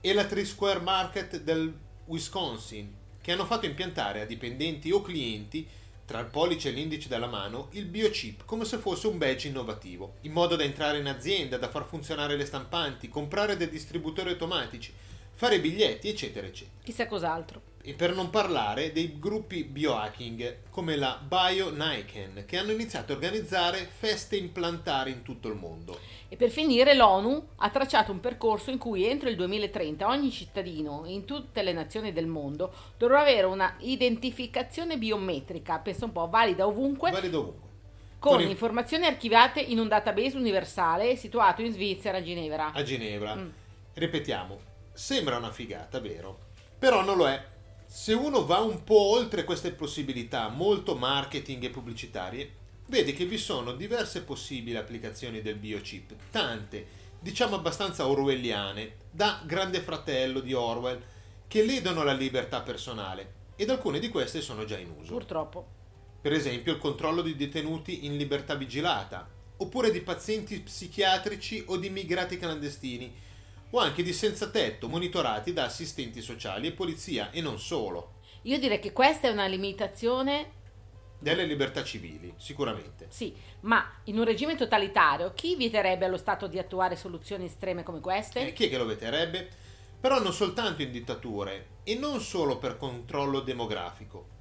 e 0.00 0.12
la 0.14 0.24
Tree 0.24 0.44
Square 0.44 0.80
Market 0.80 1.40
del 1.40 1.84
Wisconsin, 2.06 2.94
che 3.20 3.32
hanno 3.32 3.46
fatto 3.46 3.66
impiantare 3.66 4.20
a 4.20 4.24
dipendenti 4.26 4.90
o 4.90 5.00
clienti 5.02 5.66
tra 6.06 6.20
il 6.20 6.26
pollice 6.26 6.68
e 6.68 6.72
l'indice 6.72 7.08
della 7.08 7.26
mano 7.26 7.68
il 7.72 7.86
biochip 7.86 8.44
come 8.44 8.64
se 8.64 8.78
fosse 8.78 9.08
un 9.08 9.18
badge 9.18 9.48
innovativo, 9.48 10.14
in 10.22 10.32
modo 10.32 10.54
da 10.54 10.62
entrare 10.62 10.98
in 10.98 11.06
azienda, 11.06 11.58
da 11.58 11.68
far 11.68 11.84
funzionare 11.84 12.36
le 12.36 12.46
stampanti, 12.46 13.08
comprare 13.08 13.56
dei 13.56 13.68
distributori 13.68 14.30
automatici, 14.30 14.92
fare 15.34 15.60
biglietti, 15.60 16.08
eccetera, 16.08 16.46
eccetera. 16.46 16.78
Chissà 16.84 17.06
cos'altro. 17.06 17.74
E 17.82 17.92
per 17.92 18.14
non 18.14 18.30
parlare 18.30 18.92
dei 18.92 19.18
gruppi 19.18 19.64
biohacking 19.64 20.58
come 20.70 20.96
la 20.96 21.20
BioNiken, 21.22 22.44
che 22.46 22.56
hanno 22.56 22.72
iniziato 22.72 23.12
a 23.12 23.16
organizzare 23.16 23.88
feste 23.98 24.36
implantari 24.36 25.10
in 25.10 25.22
tutto 25.22 25.48
il 25.48 25.54
mondo. 25.54 25.98
E 26.36 26.38
per 26.38 26.50
finire 26.50 26.92
l'ONU 26.92 27.48
ha 27.56 27.70
tracciato 27.70 28.12
un 28.12 28.20
percorso 28.20 28.70
in 28.70 28.76
cui 28.76 29.06
entro 29.06 29.30
il 29.30 29.36
2030 29.36 30.06
ogni 30.06 30.30
cittadino 30.30 31.04
in 31.06 31.24
tutte 31.24 31.62
le 31.62 31.72
nazioni 31.72 32.12
del 32.12 32.26
mondo 32.26 32.74
dovrà 32.98 33.22
avere 33.22 33.46
una 33.46 33.74
identificazione 33.78 34.98
biometrica, 34.98 35.78
penso 35.78 36.04
un 36.04 36.12
po' 36.12 36.28
valida 36.28 36.66
ovunque, 36.66 37.10
Valida 37.10 37.38
ovunque. 37.38 37.68
con 38.18 38.42
informazioni 38.42 39.06
archiviate 39.06 39.60
in 39.60 39.78
un 39.78 39.88
database 39.88 40.36
universale 40.36 41.16
situato 41.16 41.62
in 41.62 41.72
Svizzera, 41.72 42.18
a 42.18 42.22
Ginevra. 42.22 42.72
a 42.74 42.82
Ginevra. 42.82 43.34
Mm. 43.34 43.48
Ripetiamo, 43.94 44.58
sembra 44.92 45.38
una 45.38 45.50
figata, 45.50 46.00
vero? 46.00 46.38
Però 46.78 47.02
non 47.02 47.16
lo 47.16 47.26
è. 47.26 47.42
Se 47.86 48.12
uno 48.12 48.44
va 48.44 48.58
un 48.58 48.84
po' 48.84 49.08
oltre 49.12 49.44
queste 49.44 49.70
possibilità, 49.70 50.50
molto 50.50 50.96
marketing 50.96 51.64
e 51.64 51.70
pubblicitarie, 51.70 52.52
vede 52.86 53.12
che 53.12 53.24
vi 53.24 53.38
sono 53.38 53.72
diverse 53.72 54.22
possibili 54.22 54.76
applicazioni 54.76 55.42
del 55.42 55.56
biochip, 55.56 56.14
tante, 56.30 56.86
diciamo 57.18 57.56
abbastanza 57.56 58.06
orwelliane, 58.06 58.96
da 59.10 59.42
Grande 59.44 59.80
Fratello 59.80 60.40
di 60.40 60.52
Orwell, 60.52 61.02
che 61.48 61.64
ledono 61.64 62.02
la 62.02 62.12
libertà 62.12 62.60
personale, 62.60 63.34
ed 63.56 63.70
alcune 63.70 63.98
di 63.98 64.08
queste 64.08 64.40
sono 64.40 64.64
già 64.64 64.78
in 64.78 64.92
uso. 64.98 65.12
Purtroppo. 65.12 65.66
Per 66.20 66.32
esempio 66.32 66.72
il 66.72 66.78
controllo 66.78 67.22
di 67.22 67.36
detenuti 67.36 68.04
in 68.06 68.16
libertà 68.16 68.54
vigilata, 68.54 69.28
oppure 69.58 69.90
di 69.90 70.00
pazienti 70.00 70.60
psichiatrici 70.60 71.64
o 71.68 71.76
di 71.76 71.86
immigrati 71.86 72.36
clandestini, 72.36 73.24
o 73.70 73.78
anche 73.78 74.02
di 74.02 74.12
senza 74.12 74.48
tetto 74.48 74.88
monitorati 74.88 75.52
da 75.52 75.64
assistenti 75.64 76.20
sociali 76.20 76.68
e 76.68 76.72
polizia 76.72 77.30
e 77.30 77.40
non 77.40 77.58
solo. 77.58 78.14
Io 78.42 78.58
direi 78.58 78.78
che 78.78 78.92
questa 78.92 79.28
è 79.28 79.32
una 79.32 79.46
limitazione, 79.46 80.52
Delle 81.18 81.44
libertà 81.44 81.82
civili, 81.82 82.32
sicuramente. 82.36 83.06
sì, 83.08 83.34
ma 83.60 83.90
in 84.04 84.18
un 84.18 84.24
regime 84.24 84.54
totalitario 84.54 85.32
chi 85.34 85.56
vieterebbe 85.56 86.04
allo 86.04 86.18
Stato 86.18 86.46
di 86.46 86.58
attuare 86.58 86.94
soluzioni 86.94 87.46
estreme 87.46 87.82
come 87.82 88.00
queste? 88.00 88.48
Eh, 88.48 88.52
chi 88.52 88.66
è 88.66 88.68
che 88.68 88.76
lo 88.78 88.84
veterebbe? 88.84 89.48
Però 89.98 90.20
non 90.20 90.32
soltanto 90.32 90.82
in 90.82 90.92
dittature 90.92 91.68
e 91.82 91.94
non 91.94 92.20
solo 92.20 92.58
per 92.58 92.76
controllo 92.76 93.40
demografico. 93.40 94.34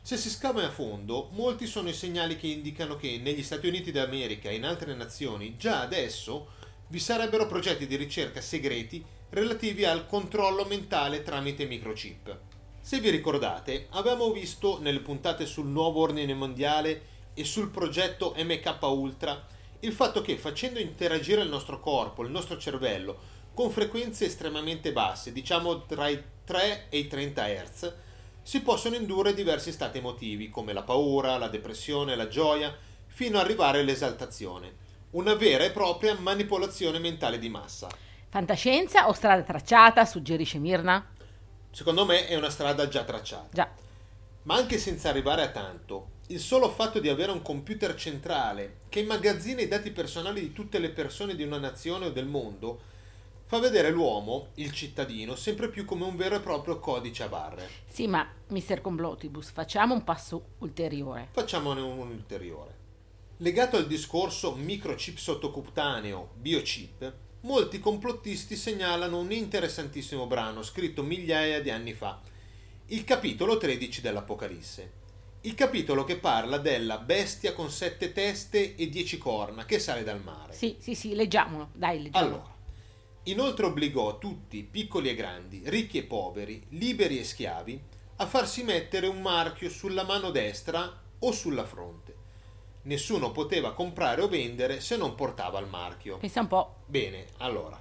Se 0.00 0.16
si 0.16 0.30
scava 0.30 0.64
a 0.64 0.70
fondo, 0.70 1.28
molti 1.32 1.66
sono 1.66 1.90
i 1.90 1.92
segnali 1.92 2.36
che 2.36 2.46
indicano 2.46 2.96
che 2.96 3.18
negli 3.22 3.42
Stati 3.42 3.68
Uniti 3.68 3.92
d'America 3.92 4.48
e 4.48 4.54
in 4.54 4.64
altre 4.64 4.94
nazioni 4.94 5.56
già 5.58 5.82
adesso 5.82 6.52
vi 6.88 6.98
sarebbero 6.98 7.46
progetti 7.46 7.86
di 7.86 7.96
ricerca 7.96 8.40
segreti 8.40 9.04
relativi 9.30 9.84
al 9.84 10.06
controllo 10.06 10.64
mentale 10.64 11.22
tramite 11.22 11.66
microchip. 11.66 12.38
Se 12.80 13.00
vi 13.00 13.10
ricordate, 13.10 13.86
avevamo 13.90 14.32
visto 14.32 14.78
nelle 14.80 15.00
puntate 15.00 15.44
sul 15.46 15.66
nuovo 15.66 16.00
ordine 16.00 16.34
mondiale 16.34 17.02
e 17.34 17.44
sul 17.44 17.70
progetto 17.70 18.34
MK 18.36 18.78
Ultra 18.80 19.46
il 19.80 19.92
fatto 19.92 20.22
che 20.22 20.36
facendo 20.36 20.80
interagire 20.80 21.42
il 21.42 21.48
nostro 21.48 21.80
corpo, 21.80 22.22
il 22.22 22.30
nostro 22.30 22.56
cervello, 22.56 23.36
con 23.54 23.70
frequenze 23.70 24.24
estremamente 24.24 24.92
basse, 24.92 25.32
diciamo 25.32 25.84
tra 25.84 26.08
i 26.08 26.22
3 26.44 26.86
e 26.88 26.98
i 26.98 27.06
30 27.06 27.46
Hz, 27.46 27.94
si 28.42 28.62
possono 28.62 28.96
indurre 28.96 29.34
diversi 29.34 29.70
stati 29.70 29.98
emotivi 29.98 30.48
come 30.48 30.72
la 30.72 30.82
paura, 30.82 31.36
la 31.36 31.48
depressione, 31.48 32.16
la 32.16 32.28
gioia, 32.28 32.74
fino 33.06 33.38
ad 33.38 33.44
arrivare 33.44 33.80
all'esaltazione. 33.80 34.86
Una 35.10 35.34
vera 35.34 35.64
e 35.64 35.70
propria 35.70 36.16
manipolazione 36.18 36.98
mentale 36.98 37.38
di 37.38 37.48
massa. 37.48 37.88
Fantascienza 38.30 39.08
o 39.08 39.12
strada 39.12 39.42
tracciata, 39.42 40.04
suggerisce 40.04 40.58
Mirna? 40.58 41.06
Secondo 41.70 42.04
me 42.04 42.26
è 42.26 42.34
una 42.36 42.50
strada 42.50 42.88
già 42.88 43.04
tracciata. 43.04 43.48
Già. 43.52 43.70
Ma 44.42 44.54
anche 44.54 44.78
senza 44.78 45.08
arrivare 45.08 45.42
a 45.42 45.50
tanto, 45.50 46.16
il 46.28 46.40
solo 46.40 46.70
fatto 46.70 47.00
di 47.00 47.08
avere 47.08 47.32
un 47.32 47.42
computer 47.42 47.94
centrale 47.94 48.80
che 48.88 49.00
immagazzina 49.00 49.60
i 49.60 49.68
dati 49.68 49.90
personali 49.90 50.40
di 50.40 50.52
tutte 50.52 50.78
le 50.78 50.90
persone 50.90 51.34
di 51.34 51.42
una 51.42 51.58
nazione 51.58 52.06
o 52.06 52.10
del 52.10 52.26
mondo 52.26 52.80
fa 53.48 53.58
vedere 53.58 53.90
l'uomo, 53.90 54.48
il 54.56 54.72
cittadino, 54.72 55.34
sempre 55.34 55.70
più 55.70 55.86
come 55.86 56.04
un 56.04 56.16
vero 56.16 56.36
e 56.36 56.40
proprio 56.40 56.78
codice 56.78 57.22
a 57.22 57.28
barre. 57.28 57.66
Sì, 57.86 58.06
ma 58.06 58.30
Mr. 58.48 58.82
Complotibus, 58.82 59.50
facciamo 59.50 59.94
un 59.94 60.04
passo 60.04 60.50
ulteriore. 60.58 61.28
Facciamone 61.30 61.80
un 61.80 62.08
ulteriore. 62.08 62.76
Legato 63.38 63.78
al 63.78 63.86
discorso 63.86 64.54
microchip 64.54 65.16
sottocutaneo, 65.16 66.32
biochip, 66.34 67.10
molti 67.40 67.78
complottisti 67.78 68.56
segnalano 68.56 69.18
un 69.18 69.30
interessantissimo 69.30 70.26
brano 70.26 70.62
scritto 70.62 71.02
migliaia 71.02 71.60
di 71.60 71.70
anni 71.70 71.92
fa, 71.92 72.20
il 72.86 73.04
capitolo 73.04 73.58
13 73.58 74.00
dell'Apocalisse. 74.00 74.92
Il 75.42 75.54
capitolo 75.54 76.02
che 76.02 76.16
parla 76.16 76.58
della 76.58 76.98
bestia 76.98 77.52
con 77.52 77.70
sette 77.70 78.12
teste 78.12 78.74
e 78.74 78.88
dieci 78.88 79.18
corna 79.18 79.64
che 79.64 79.78
sale 79.78 80.02
dal 80.02 80.20
mare. 80.20 80.52
Sì, 80.52 80.76
sì, 80.80 80.96
sì, 80.96 81.14
leggiamolo. 81.14 81.70
Dai, 81.74 82.02
leggiamolo. 82.02 82.34
Allora, 82.34 82.56
inoltre 83.24 83.66
obbligò 83.66 84.18
tutti, 84.18 84.64
piccoli 84.64 85.10
e 85.10 85.14
grandi, 85.14 85.62
ricchi 85.66 85.98
e 85.98 86.02
poveri, 86.02 86.66
liberi 86.70 87.20
e 87.20 87.24
schiavi, 87.24 87.80
a 88.16 88.26
farsi 88.26 88.64
mettere 88.64 89.06
un 89.06 89.20
marchio 89.20 89.70
sulla 89.70 90.02
mano 90.02 90.30
destra 90.30 91.02
o 91.20 91.30
sulla 91.30 91.64
fronte. 91.64 92.17
Nessuno 92.82 93.32
poteva 93.32 93.72
comprare 93.72 94.22
o 94.22 94.28
vendere 94.28 94.80
se 94.80 94.96
non 94.96 95.14
portava 95.14 95.58
il 95.58 95.66
marchio. 95.66 96.18
Pensa 96.18 96.40
un 96.40 96.46
po'. 96.46 96.76
Bene, 96.86 97.26
allora, 97.38 97.80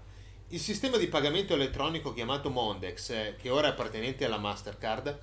il 0.49 0.59
sistema 0.59 0.97
di 0.97 1.07
pagamento 1.07 1.53
elettronico 1.53 2.13
chiamato 2.13 2.49
Mondex, 2.49 3.09
eh, 3.09 3.35
che 3.37 3.49
ora 3.49 3.67
è 3.67 3.69
appartenente 3.71 4.25
alla 4.25 4.37
Mastercard, 4.37 5.19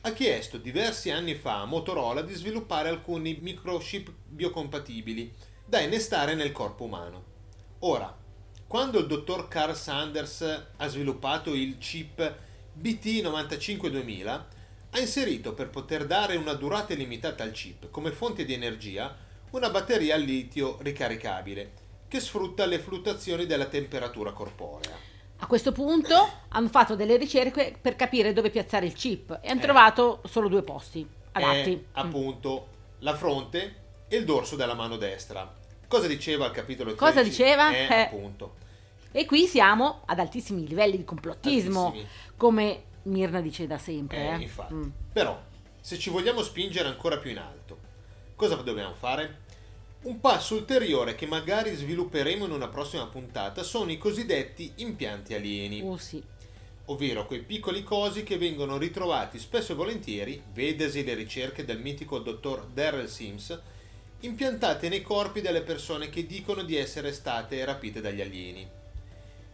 ha 0.00 0.12
chiesto 0.12 0.58
diversi 0.58 1.10
anni 1.10 1.34
fa 1.34 1.60
a 1.60 1.64
Motorola 1.64 2.22
di 2.22 2.34
sviluppare 2.34 2.88
alcuni 2.88 3.38
microchip 3.40 4.12
biocompatibili 4.26 5.32
da 5.64 5.80
innestare 5.80 6.34
nel 6.34 6.52
corpo 6.52 6.84
umano. 6.84 7.24
Ora, 7.80 8.16
quando 8.66 8.98
il 8.98 9.06
dottor 9.06 9.48
Carl 9.48 9.76
Sanders 9.76 10.66
ha 10.76 10.86
sviluppato 10.88 11.54
il 11.54 11.78
chip 11.78 12.36
BT952000, 12.80 14.44
ha 14.94 14.98
inserito 14.98 15.54
per 15.54 15.70
poter 15.70 16.06
dare 16.06 16.36
una 16.36 16.52
durata 16.52 16.92
illimitata 16.92 17.42
al 17.42 17.52
chip 17.52 17.90
come 17.90 18.10
fonte 18.10 18.44
di 18.44 18.52
energia 18.52 19.14
una 19.50 19.70
batteria 19.70 20.14
al 20.14 20.22
litio 20.22 20.78
ricaricabile 20.82 21.72
che 22.08 22.20
sfrutta 22.20 22.66
le 22.66 22.78
fluttuazioni 22.78 23.46
della 23.46 23.64
temperatura 23.66 24.32
corporea. 24.32 25.10
A 25.38 25.46
questo 25.46 25.72
punto 25.72 26.14
hanno 26.48 26.68
fatto 26.68 26.94
delle 26.94 27.16
ricerche 27.16 27.74
per 27.80 27.96
capire 27.96 28.32
dove 28.34 28.50
piazzare 28.50 28.84
il 28.86 28.92
chip 28.92 29.38
e 29.42 29.48
hanno 29.48 29.60
Eh. 29.60 29.62
trovato 29.62 30.20
solo 30.26 30.48
due 30.48 30.62
posti 30.62 31.06
adatti. 31.32 31.72
È 31.72 31.98
appunto 32.00 32.66
la 32.98 33.16
fronte 33.16 33.76
e 34.08 34.16
il 34.18 34.24
dorso 34.26 34.56
della 34.56 34.74
mano 34.74 34.96
destra. 34.98 35.52
Cosa 35.88 36.06
diceva 36.06 36.46
il 36.46 36.52
capitolo 36.52 36.94
13? 36.94 37.12
Cosa 37.14 37.22
diceva? 37.26 37.74
Eh, 37.74 37.86
Eh. 37.90 38.00
appunto. 38.02 38.54
E 39.10 39.24
qui 39.26 39.46
siamo 39.46 40.02
ad 40.06 40.18
altissimi 40.18 40.66
livelli 40.66 40.96
di 40.98 41.04
complottismo, 41.04 41.86
Altissimi. 41.86 42.08
come 42.36 42.82
Mirna 43.04 43.40
dice 43.40 43.66
da 43.66 43.78
sempre. 43.78 44.18
Eh, 44.18 44.34
eh. 44.34 44.42
infatti. 44.42 44.74
Mm. 44.74 44.88
Però, 45.12 45.40
se 45.80 45.98
ci 45.98 46.10
vogliamo 46.10 46.42
spingere 46.42 46.88
ancora 46.88 47.18
più 47.18 47.30
in 47.30 47.38
alto, 47.38 47.78
cosa 48.36 48.54
dobbiamo 48.56 48.94
fare? 48.94 49.40
Un 50.02 50.20
passo 50.20 50.54
ulteriore 50.56 51.14
che 51.14 51.26
magari 51.26 51.74
svilupperemo 51.74 52.44
in 52.44 52.50
una 52.50 52.68
prossima 52.68 53.06
puntata 53.06 53.62
sono 53.62 53.92
i 53.92 53.98
cosiddetti 53.98 54.72
impianti 54.76 55.34
alieni, 55.34 55.80
Oh 55.82 55.96
sì. 55.96 56.20
ovvero 56.86 57.24
quei 57.26 57.40
piccoli 57.40 57.84
cosi 57.84 58.24
che 58.24 58.36
vengono 58.36 58.78
ritrovati 58.78 59.38
spesso 59.38 59.72
e 59.72 59.76
volentieri, 59.76 60.42
vedesi 60.52 61.04
le 61.04 61.14
ricerche 61.14 61.64
del 61.64 61.78
mitico 61.78 62.18
dottor 62.18 62.66
Darrell 62.66 63.06
Sims, 63.06 63.56
impiantati 64.20 64.88
nei 64.88 65.02
corpi 65.02 65.40
delle 65.40 65.62
persone 65.62 66.08
che 66.08 66.26
dicono 66.26 66.62
di 66.62 66.76
essere 66.76 67.12
state 67.12 67.64
rapite 67.64 68.00
dagli 68.00 68.20
alieni 68.20 68.68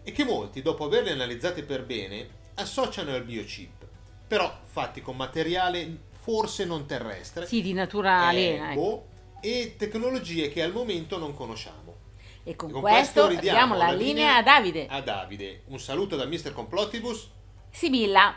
e 0.08 0.12
che 0.12 0.24
molti, 0.24 0.62
dopo 0.62 0.84
averli 0.84 1.10
analizzati 1.10 1.62
per 1.62 1.84
bene, 1.84 2.37
associano 2.58 3.12
al 3.14 3.22
biochip, 3.24 3.86
però 4.26 4.52
fatti 4.64 5.00
con 5.00 5.16
materiale 5.16 6.06
forse 6.12 6.64
non 6.64 6.86
terrestre 6.86 7.46
Sì, 7.46 7.62
di 7.62 7.72
natura 7.72 8.26
aliena. 8.26 8.72
ecco. 8.72 9.06
e 9.40 9.76
tecnologie 9.78 10.48
che 10.50 10.62
al 10.62 10.72
momento 10.72 11.16
non 11.16 11.32
conosciamo. 11.34 11.94
E 12.42 12.56
con, 12.56 12.70
E 12.70 12.72
con 12.72 12.80
questo, 12.80 13.26
ridiamo 13.28 13.74
diamo 13.74 13.76
la 13.76 13.92
linea 13.92 14.36
a 14.36 14.42
Davide, 14.42 14.86
A 14.88 15.00
Davide, 15.00 15.62
un 15.66 15.78
saluto 15.78 16.16
da 16.16 16.26
Mr. 16.26 16.52
Complotibus 16.52 17.30
Sibilla 17.70 18.34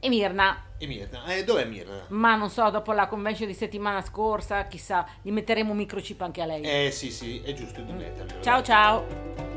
e 0.00 0.08
Mirna. 0.08 0.64
E 0.76 0.86
Mirna? 0.86 1.24
Eh, 1.26 1.44
dov'è 1.44 1.64
Mirna? 1.64 2.04
Ma 2.08 2.34
non 2.36 2.50
so, 2.50 2.68
dopo 2.70 2.92
la 2.92 3.06
convention 3.08 3.48
di 3.48 3.54
settimana 3.54 4.02
scorsa, 4.02 4.66
chissà, 4.66 5.06
gli 5.22 5.30
metteremo 5.30 5.70
un 5.70 5.76
microchip 5.78 6.20
anche 6.20 6.42
a 6.42 6.46
lei. 6.46 6.62
Eh 6.62 6.90
sì 6.92 7.10
sì, 7.10 7.40
è 7.42 7.52
giusto 7.54 7.80
di 7.80 7.92
metterlo. 7.92 8.40
Ciao 8.42 8.62
ciao. 8.62 9.47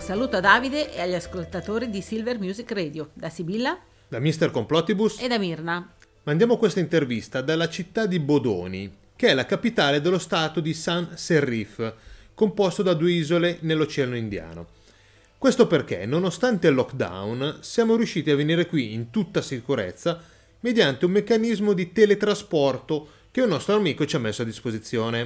Un 0.00 0.06
saluto 0.06 0.36
a 0.36 0.40
Davide 0.40 0.94
e 0.94 1.02
agli 1.02 1.12
ascoltatori 1.12 1.90
di 1.90 2.00
Silver 2.00 2.38
Music 2.38 2.72
Radio, 2.72 3.10
da 3.12 3.28
Sibilla 3.28 3.78
Da 4.08 4.18
Mr. 4.18 4.50
Complotibus 4.50 5.20
e 5.20 5.28
da 5.28 5.38
Mirna. 5.38 5.92
mandiamo 6.22 6.56
questa 6.56 6.80
intervista 6.80 7.42
dalla 7.42 7.68
città 7.68 8.06
di 8.06 8.18
Bodoni, 8.18 8.90
che 9.14 9.28
è 9.28 9.34
la 9.34 9.44
capitale 9.44 10.00
dello 10.00 10.18
stato 10.18 10.60
di 10.60 10.72
San 10.72 11.18
Serif, 11.18 11.92
composto 12.32 12.82
da 12.82 12.94
due 12.94 13.12
isole 13.12 13.58
nell'Oceano 13.60 14.16
Indiano. 14.16 14.68
Questo 15.36 15.66
perché, 15.66 16.06
nonostante 16.06 16.68
il 16.68 16.74
lockdown, 16.74 17.58
siamo 17.60 17.94
riusciti 17.94 18.30
a 18.30 18.36
venire 18.36 18.64
qui 18.64 18.94
in 18.94 19.10
tutta 19.10 19.42
sicurezza 19.42 20.18
mediante 20.60 21.04
un 21.04 21.10
meccanismo 21.10 21.74
di 21.74 21.92
teletrasporto 21.92 23.08
che 23.30 23.42
un 23.42 23.50
nostro 23.50 23.76
amico 23.76 24.06
ci 24.06 24.16
ha 24.16 24.18
messo 24.18 24.40
a 24.40 24.46
disposizione. 24.46 25.24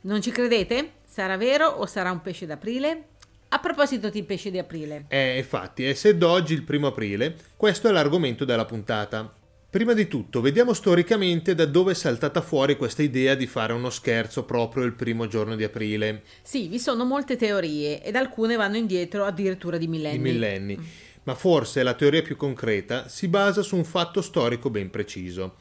Non 0.00 0.22
ci 0.22 0.30
credete? 0.30 0.92
Sarà 1.04 1.36
vero 1.36 1.66
o 1.66 1.84
sarà 1.84 2.10
un 2.10 2.22
pesce 2.22 2.46
d'aprile? 2.46 3.16
A 3.50 3.60
proposito 3.60 4.10
di 4.10 4.22
pesce 4.24 4.50
di 4.50 4.58
aprile, 4.58 5.06
Eh, 5.08 5.38
infatti, 5.38 5.84
essendo 5.84 6.28
oggi 6.28 6.52
il 6.52 6.64
primo 6.64 6.88
aprile, 6.88 7.34
questo 7.56 7.88
è 7.88 7.92
l'argomento 7.92 8.44
della 8.44 8.66
puntata. 8.66 9.32
Prima 9.70 9.94
di 9.94 10.06
tutto, 10.06 10.40
vediamo 10.40 10.74
storicamente 10.74 11.54
da 11.54 11.64
dove 11.64 11.92
è 11.92 11.94
saltata 11.94 12.42
fuori 12.42 12.76
questa 12.76 13.02
idea 13.02 13.34
di 13.34 13.46
fare 13.46 13.72
uno 13.72 13.90
scherzo 13.90 14.44
proprio 14.44 14.84
il 14.84 14.94
primo 14.94 15.26
giorno 15.26 15.56
di 15.56 15.64
aprile, 15.64 16.22
sì, 16.42 16.68
vi 16.68 16.78
sono 16.78 17.04
molte 17.04 17.36
teorie 17.36 18.02
ed 18.02 18.16
alcune 18.16 18.56
vanno 18.56 18.76
indietro 18.76 19.24
addirittura 19.24 19.78
di 19.78 19.86
millenni. 19.86 20.16
di 20.16 20.30
millenni, 20.30 20.78
ma 21.24 21.34
forse 21.34 21.82
la 21.82 21.94
teoria 21.94 22.22
più 22.22 22.36
concreta 22.36 23.08
si 23.08 23.28
basa 23.28 23.62
su 23.62 23.76
un 23.76 23.84
fatto 23.84 24.22
storico 24.22 24.70
ben 24.70 24.90
preciso. 24.90 25.56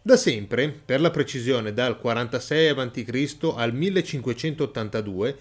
Da 0.00 0.16
sempre, 0.16 0.68
per 0.68 1.00
la 1.00 1.10
precisione 1.10 1.72
dal 1.72 1.98
46 1.98 2.68
a.C. 2.68 3.52
al 3.54 3.74
1582, 3.74 5.36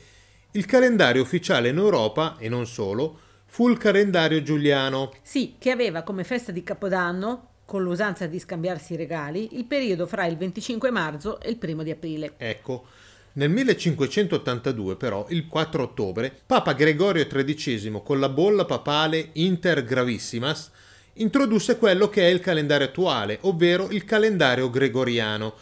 il 0.54 0.66
calendario 0.66 1.22
ufficiale 1.22 1.70
in 1.70 1.78
Europa, 1.78 2.36
e 2.38 2.50
non 2.50 2.68
solo, 2.68 3.20
fu 3.46 3.70
il 3.70 3.78
calendario 3.78 4.42
giuliano, 4.44 5.14
Sì, 5.22 5.56
che 5.58 5.72
aveva 5.72 6.04
come 6.04 6.24
festa 6.24 6.52
di 6.52 6.64
Capodanno, 6.64 7.48
con 7.66 7.84
l'usanza 7.84 8.28
di 8.28 8.38
scambiarsi 8.38 8.94
i 8.94 8.98
regali, 8.98 9.58
il 9.58 9.66
periodo 9.66 10.06
fra 10.06 10.26
il 10.26 10.36
25 10.36 10.92
marzo 10.92 11.40
e 11.40 11.50
il 11.50 11.56
primo 11.56 11.84
di 11.84 11.92
aprile. 11.92 12.34
Ecco, 12.38 12.86
nel 13.34 13.50
1582 13.50 14.98
però, 14.98 15.26
il 15.30 15.48
4 15.48 15.84
ottobre, 15.84 16.38
Papa 16.46 16.74
Gregorio 16.74 17.26
XIII 17.26 18.02
con 18.04 18.20
la 18.20 18.28
bolla 18.28 18.66
papale 18.66 19.30
Inter 19.34 19.86
Gravissimas 19.86 20.70
introdusse 21.14 21.78
quello 21.78 22.10
che 22.10 22.24
è 22.24 22.30
il 22.30 22.42
calendario 22.42 22.88
attuale, 22.88 23.38
ovvero 23.42 23.90
il 23.90 24.04
calendario 24.04 24.70
gregoriano, 24.70 25.54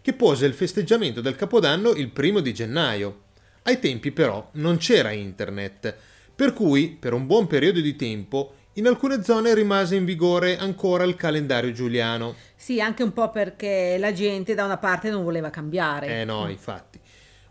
che 0.00 0.14
pose 0.14 0.46
il 0.46 0.54
festeggiamento 0.54 1.20
del 1.20 1.36
Capodanno 1.36 1.90
il 1.90 2.08
primo 2.08 2.40
di 2.40 2.52
gennaio. 2.52 3.20
Ai 3.64 3.78
tempi 3.78 4.10
però 4.10 4.48
non 4.54 4.76
c'era 4.78 5.12
internet, 5.12 5.96
per 6.34 6.52
cui 6.52 6.96
per 6.98 7.12
un 7.12 7.26
buon 7.26 7.46
periodo 7.46 7.80
di 7.80 7.94
tempo 7.94 8.54
in 8.74 8.86
alcune 8.86 9.22
zone 9.22 9.54
rimase 9.54 9.96
in 9.96 10.04
vigore 10.04 10.56
ancora 10.56 11.04
il 11.04 11.14
calendario 11.14 11.72
giuliano. 11.72 12.34
Sì, 12.56 12.80
anche 12.80 13.02
un 13.02 13.12
po' 13.12 13.30
perché 13.30 13.96
la 13.98 14.12
gente 14.12 14.54
da 14.54 14.64
una 14.64 14.78
parte 14.78 15.10
non 15.10 15.22
voleva 15.22 15.50
cambiare. 15.50 16.20
Eh 16.20 16.24
no, 16.24 16.48
infatti. 16.48 16.98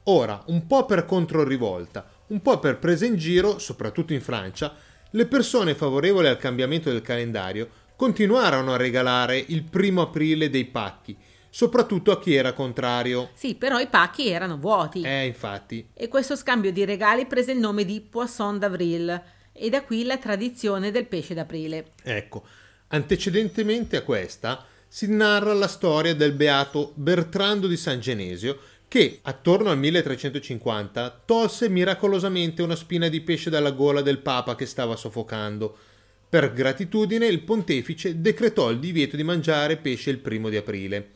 Ora, 0.06 0.44
un 0.48 0.66
po' 0.66 0.86
per 0.86 1.06
controrivolta, 1.06 2.10
un 2.28 2.42
po' 2.42 2.60
per 2.60 2.80
presa 2.80 3.06
in 3.06 3.16
giro, 3.16 3.60
soprattutto 3.60 4.14
in 4.14 4.22
Francia, 4.22 4.76
le 5.12 5.26
persone 5.28 5.76
favorevoli 5.76 6.28
al 6.28 6.38
cambiamento 6.38 6.90
del 6.90 7.02
calendario 7.02 7.70
continuarono 7.96 8.74
a 8.74 8.78
regalare 8.78 9.38
il 9.38 9.64
primo 9.64 10.02
aprile 10.02 10.50
dei 10.50 10.66
pacchi, 10.66 11.16
soprattutto 11.52 12.12
a 12.12 12.20
chi 12.20 12.34
era 12.34 12.54
contrario. 12.54 13.30
Sì, 13.34 13.56
però 13.56 13.78
i 13.80 13.88
pacchi 13.88 14.30
erano 14.30 14.58
vuoti. 14.58 15.02
Eh, 15.02 15.26
infatti. 15.26 15.86
E 15.94 16.08
questo 16.08 16.36
scambio 16.36 16.72
di 16.72 16.86
regali 16.86 17.28
prese 17.28 17.52
il 17.52 17.60
nome 17.60 17.86
di 17.86 18.02
Poisson 18.02 18.58
d'Avril 18.58 19.22
e 19.52 19.70
da 19.70 19.84
qui 19.84 20.04
la 20.06 20.18
tradizione 20.18 20.90
del 20.90 21.06
pesce 21.06 21.34
d'aprile. 21.34 21.92
Ecco, 22.02 22.44
antecedentemente 22.88 23.98
a 23.98 24.02
questa 24.02 24.66
si 24.88 25.08
narra 25.08 25.54
la 25.54 25.68
storia 25.68 26.16
del 26.16 26.32
beato 26.32 26.94
Bertrando 26.96 27.68
di 27.68 27.78
San 27.78 28.00
Genesio 28.00 28.58
che, 28.88 29.20
attorno 29.22 29.70
al 29.70 29.78
1350, 29.78 31.22
tolse 31.26 31.70
miracolosamente 31.70 32.62
una 32.62 32.76
spina 32.76 33.08
di 33.08 33.22
pesce 33.22 33.50
dalla 33.50 33.72
gola 33.72 34.02
del 34.02 34.20
papa 34.20 34.56
che 34.56 34.66
stava 34.66 34.96
soffocando. 34.96 35.78
Per 36.28 36.52
gratitudine 36.54 37.26
il 37.26 37.42
pontefice 37.42 38.20
decretò 38.20 38.70
il 38.70 38.80
divieto 38.80 39.16
di 39.16 39.24
mangiare 39.24 39.78
pesce 39.78 40.10
il 40.10 40.18
primo 40.18 40.50
di 40.50 40.58
aprile. 40.58 41.12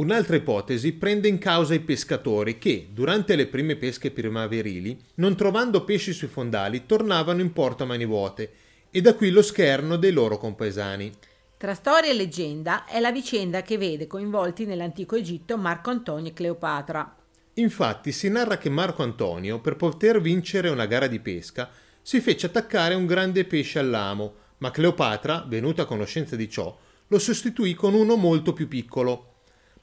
Un'altra 0.00 0.36
ipotesi 0.36 0.94
prende 0.94 1.28
in 1.28 1.36
causa 1.36 1.74
i 1.74 1.80
pescatori 1.80 2.56
che, 2.56 2.88
durante 2.90 3.36
le 3.36 3.46
prime 3.46 3.76
pesche 3.76 4.10
primaverili, 4.10 4.98
non 5.16 5.36
trovando 5.36 5.84
pesci 5.84 6.14
sui 6.14 6.26
fondali, 6.26 6.86
tornavano 6.86 7.42
in 7.42 7.52
porto 7.52 7.82
a 7.82 7.86
mani 7.86 8.06
vuote, 8.06 8.50
e 8.90 9.02
da 9.02 9.14
qui 9.14 9.28
lo 9.28 9.42
scherno 9.42 9.96
dei 9.96 10.12
loro 10.12 10.38
compaesani. 10.38 11.12
Tra 11.58 11.74
storia 11.74 12.10
e 12.10 12.14
leggenda 12.14 12.86
è 12.86 12.98
la 12.98 13.12
vicenda 13.12 13.60
che 13.60 13.76
vede 13.76 14.06
coinvolti 14.06 14.64
nell'antico 14.64 15.16
Egitto 15.16 15.58
Marco 15.58 15.90
Antonio 15.90 16.30
e 16.30 16.32
Cleopatra. 16.32 17.16
Infatti 17.54 18.10
si 18.10 18.30
narra 18.30 18.56
che 18.56 18.70
Marco 18.70 19.02
Antonio, 19.02 19.60
per 19.60 19.76
poter 19.76 20.22
vincere 20.22 20.70
una 20.70 20.86
gara 20.86 21.08
di 21.08 21.20
pesca, 21.20 21.68
si 22.00 22.22
fece 22.22 22.46
attaccare 22.46 22.94
un 22.94 23.04
grande 23.04 23.44
pesce 23.44 23.78
all'amo, 23.78 24.32
ma 24.58 24.70
Cleopatra, 24.70 25.44
venuta 25.46 25.82
a 25.82 25.84
conoscenza 25.84 26.36
di 26.36 26.48
ciò, 26.48 26.74
lo 27.06 27.18
sostituì 27.18 27.74
con 27.74 27.92
uno 27.92 28.16
molto 28.16 28.54
più 28.54 28.66
piccolo. 28.66 29.29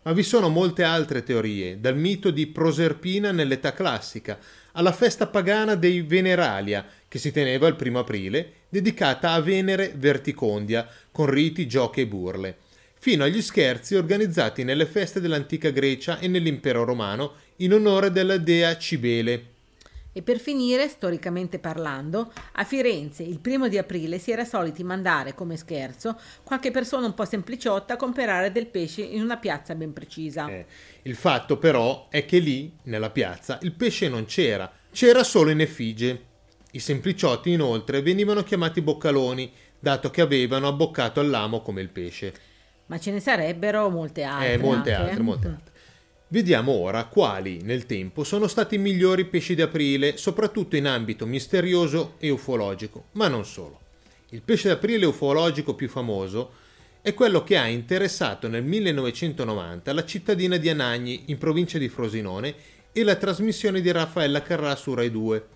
Ma 0.07 0.13
vi 0.13 0.23
sono 0.23 0.47
molte 0.47 0.83
altre 0.83 1.21
teorie, 1.21 1.81
dal 1.81 1.97
mito 1.97 2.31
di 2.31 2.47
Proserpina 2.47 3.33
nell'età 3.33 3.73
classica, 3.73 4.39
alla 4.71 4.93
festa 4.93 5.27
pagana 5.27 5.75
dei 5.75 6.01
Veneralia, 6.01 6.85
che 7.09 7.19
si 7.19 7.29
teneva 7.33 7.67
il 7.67 7.75
primo 7.75 7.99
aprile, 7.99 8.53
dedicata 8.69 9.33
a 9.33 9.41
Venere 9.41 9.91
Verticondia, 9.97 10.87
con 11.11 11.25
riti, 11.25 11.67
giochi 11.67 11.99
e 11.99 12.07
burle, 12.07 12.55
fino 12.97 13.25
agli 13.25 13.41
scherzi 13.41 13.95
organizzati 13.95 14.63
nelle 14.63 14.85
feste 14.85 15.19
dell'antica 15.19 15.71
Grecia 15.71 16.19
e 16.19 16.29
nell'impero 16.29 16.85
romano 16.85 17.33
in 17.57 17.73
onore 17.73 18.09
della 18.09 18.37
dea 18.37 18.77
Cibele. 18.77 19.55
E 20.17 20.23
per 20.23 20.39
finire, 20.39 20.89
storicamente 20.89 21.59
parlando, 21.59 22.33
a 22.53 22.63
Firenze 22.63 23.21
il 23.21 23.37
primo 23.37 23.67
di 23.67 23.77
aprile 23.77 24.17
si 24.17 24.31
era 24.31 24.45
soliti 24.45 24.83
mandare 24.83 25.35
come 25.35 25.57
scherzo 25.57 26.19
qualche 26.41 26.71
persona 26.71 27.05
un 27.05 27.13
po' 27.13 27.23
sempliciotta 27.23 27.93
a 27.93 27.97
comprare 27.97 28.51
del 28.51 28.65
pesce 28.65 29.03
in 29.03 29.21
una 29.21 29.37
piazza 29.37 29.75
ben 29.75 29.93
precisa. 29.93 30.47
Eh, 30.47 30.65
il 31.03 31.13
fatto 31.13 31.59
però 31.59 32.07
è 32.09 32.25
che 32.25 32.39
lì, 32.39 32.73
nella 32.85 33.11
piazza, 33.11 33.59
il 33.61 33.73
pesce 33.73 34.09
non 34.09 34.25
c'era, 34.25 34.71
c'era 34.91 35.23
solo 35.23 35.51
in 35.51 35.61
effigie. 35.61 36.19
I 36.71 36.79
sempliciotti 36.79 37.51
inoltre 37.51 38.01
venivano 38.01 38.41
chiamati 38.41 38.81
boccaloni, 38.81 39.51
dato 39.77 40.09
che 40.09 40.21
avevano 40.21 40.67
abboccato 40.67 41.19
all'amo 41.19 41.61
come 41.61 41.81
il 41.81 41.89
pesce. 41.89 42.33
Ma 42.87 42.97
ce 42.97 43.11
ne 43.11 43.19
sarebbero 43.19 43.87
molte 43.91 44.23
altre. 44.23 44.53
Eh, 44.53 44.57
molte 44.57 44.93
altre, 44.93 45.21
molte 45.21 45.47
altre. 45.47 45.75
Vediamo 46.29 46.73
ora 46.73 47.05
quali 47.05 47.61
nel 47.61 47.85
tempo 47.85 48.25
sono 48.25 48.47
stati 48.47 48.75
i 48.75 48.79
migliori 48.79 49.23
pesci 49.23 49.55
d'aprile, 49.55 50.17
soprattutto 50.17 50.75
in 50.75 50.85
ambito 50.85 51.25
misterioso 51.25 52.15
e 52.17 52.29
ufologico, 52.29 53.05
ma 53.13 53.29
non 53.29 53.45
solo. 53.45 53.79
Il 54.31 54.41
pesce 54.41 54.67
d'aprile 54.67 55.05
ufologico 55.05 55.73
più 55.73 55.87
famoso 55.87 56.51
è 57.01 57.13
quello 57.13 57.45
che 57.45 57.55
ha 57.55 57.67
interessato 57.67 58.49
nel 58.49 58.65
1990 58.65 59.93
la 59.93 60.03
cittadina 60.03 60.57
di 60.57 60.67
Anagni, 60.67 61.23
in 61.27 61.37
provincia 61.37 61.77
di 61.77 61.87
Frosinone, 61.87 62.55
e 62.91 63.03
la 63.05 63.15
trasmissione 63.15 63.79
di 63.79 63.89
Raffaella 63.89 64.41
Carrà 64.41 64.75
su 64.75 64.93
Rai 64.93 65.09
2. 65.09 65.47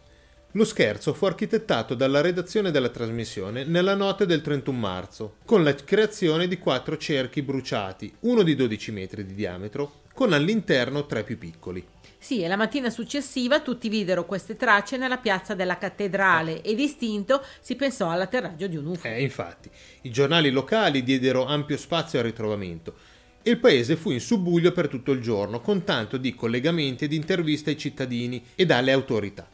Lo 0.55 0.65
scherzo 0.65 1.13
fu 1.13 1.23
architettato 1.25 1.95
dalla 1.95 2.19
redazione 2.19 2.71
della 2.71 2.89
trasmissione 2.89 3.63
nella 3.63 3.95
notte 3.95 4.25
del 4.25 4.41
31 4.41 4.77
marzo, 4.77 5.35
con 5.45 5.63
la 5.63 5.73
creazione 5.73 6.49
di 6.49 6.57
quattro 6.57 6.97
cerchi 6.97 7.41
bruciati, 7.41 8.13
uno 8.21 8.43
di 8.43 8.53
12 8.53 8.91
metri 8.91 9.25
di 9.25 9.33
diametro, 9.33 10.01
con 10.13 10.33
all'interno 10.33 11.05
tre 11.05 11.23
più 11.23 11.37
piccoli. 11.37 11.81
Sì, 12.17 12.41
e 12.41 12.49
la 12.49 12.57
mattina 12.57 12.89
successiva 12.89 13.61
tutti 13.61 13.87
videro 13.87 14.25
queste 14.25 14.57
tracce 14.57 14.97
nella 14.97 15.19
piazza 15.19 15.55
della 15.55 15.77
cattedrale 15.77 16.61
e 16.61 16.75
distinto 16.75 17.41
si 17.61 17.77
pensò 17.77 18.09
all'atterraggio 18.09 18.67
di 18.67 18.75
un 18.75 18.87
UFO. 18.87 19.07
Eh, 19.07 19.21
infatti, 19.21 19.69
i 20.01 20.11
giornali 20.11 20.51
locali 20.51 21.01
diedero 21.01 21.45
ampio 21.45 21.77
spazio 21.77 22.19
al 22.19 22.25
ritrovamento 22.25 22.95
e 23.41 23.51
il 23.51 23.57
paese 23.57 23.95
fu 23.95 24.11
in 24.11 24.19
subbuglio 24.19 24.73
per 24.73 24.89
tutto 24.89 25.13
il 25.13 25.21
giorno, 25.21 25.61
con 25.61 25.85
tanto 25.85 26.17
di 26.17 26.35
collegamenti 26.35 27.05
ed 27.05 27.13
interviste 27.13 27.69
ai 27.69 27.77
cittadini 27.77 28.43
e 28.53 28.65
alle 28.69 28.91
autorità. 28.91 29.47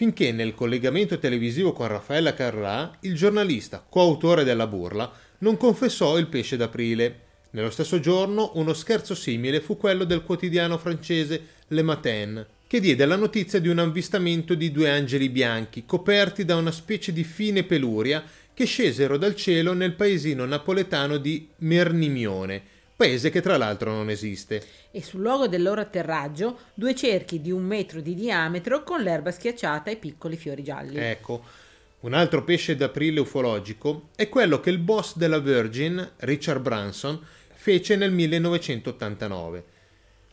Finché 0.00 0.32
nel 0.32 0.54
collegamento 0.54 1.18
televisivo 1.18 1.74
con 1.74 1.86
Raffaella 1.86 2.32
Carrà, 2.32 2.90
il 3.00 3.14
giornalista, 3.14 3.84
coautore 3.86 4.44
della 4.44 4.66
burla, 4.66 5.12
non 5.40 5.58
confessò 5.58 6.16
il 6.16 6.26
pesce 6.28 6.56
d'aprile. 6.56 7.20
Nello 7.50 7.68
stesso 7.68 8.00
giorno 8.00 8.52
uno 8.54 8.72
scherzo 8.72 9.14
simile 9.14 9.60
fu 9.60 9.76
quello 9.76 10.04
del 10.04 10.22
quotidiano 10.22 10.78
francese 10.78 11.48
Le 11.66 11.82
Matin. 11.82 12.46
che 12.66 12.80
diede 12.80 13.04
la 13.04 13.16
notizia 13.16 13.58
di 13.58 13.68
un 13.68 13.78
avvistamento 13.78 14.54
di 14.54 14.72
due 14.72 14.88
angeli 14.88 15.28
bianchi 15.28 15.84
coperti 15.84 16.46
da 16.46 16.56
una 16.56 16.72
specie 16.72 17.12
di 17.12 17.22
fine 17.22 17.64
peluria 17.64 18.24
che 18.54 18.64
scesero 18.64 19.18
dal 19.18 19.34
cielo 19.34 19.74
nel 19.74 19.92
paesino 19.92 20.46
napoletano 20.46 21.18
di 21.18 21.46
Mernimione, 21.58 22.62
paese 23.00 23.30
che 23.30 23.40
tra 23.40 23.56
l'altro 23.56 23.92
non 23.92 24.10
esiste. 24.10 24.62
E 24.90 25.02
sul 25.02 25.22
luogo 25.22 25.48
del 25.48 25.62
loro 25.62 25.80
atterraggio 25.80 26.58
due 26.74 26.94
cerchi 26.94 27.40
di 27.40 27.50
un 27.50 27.62
metro 27.62 28.02
di 28.02 28.14
diametro 28.14 28.82
con 28.82 29.00
l'erba 29.00 29.30
schiacciata 29.30 29.90
e 29.90 29.96
piccoli 29.96 30.36
fiori 30.36 30.62
gialli. 30.62 30.98
Ecco, 30.98 31.42
un 32.00 32.12
altro 32.12 32.44
pesce 32.44 32.76
d'aprile 32.76 33.20
ufologico 33.20 34.08
è 34.14 34.28
quello 34.28 34.60
che 34.60 34.68
il 34.68 34.76
boss 34.76 35.16
della 35.16 35.38
Virgin, 35.38 36.10
Richard 36.18 36.60
Branson, 36.60 37.18
fece 37.54 37.96
nel 37.96 38.12
1989. 38.12 39.64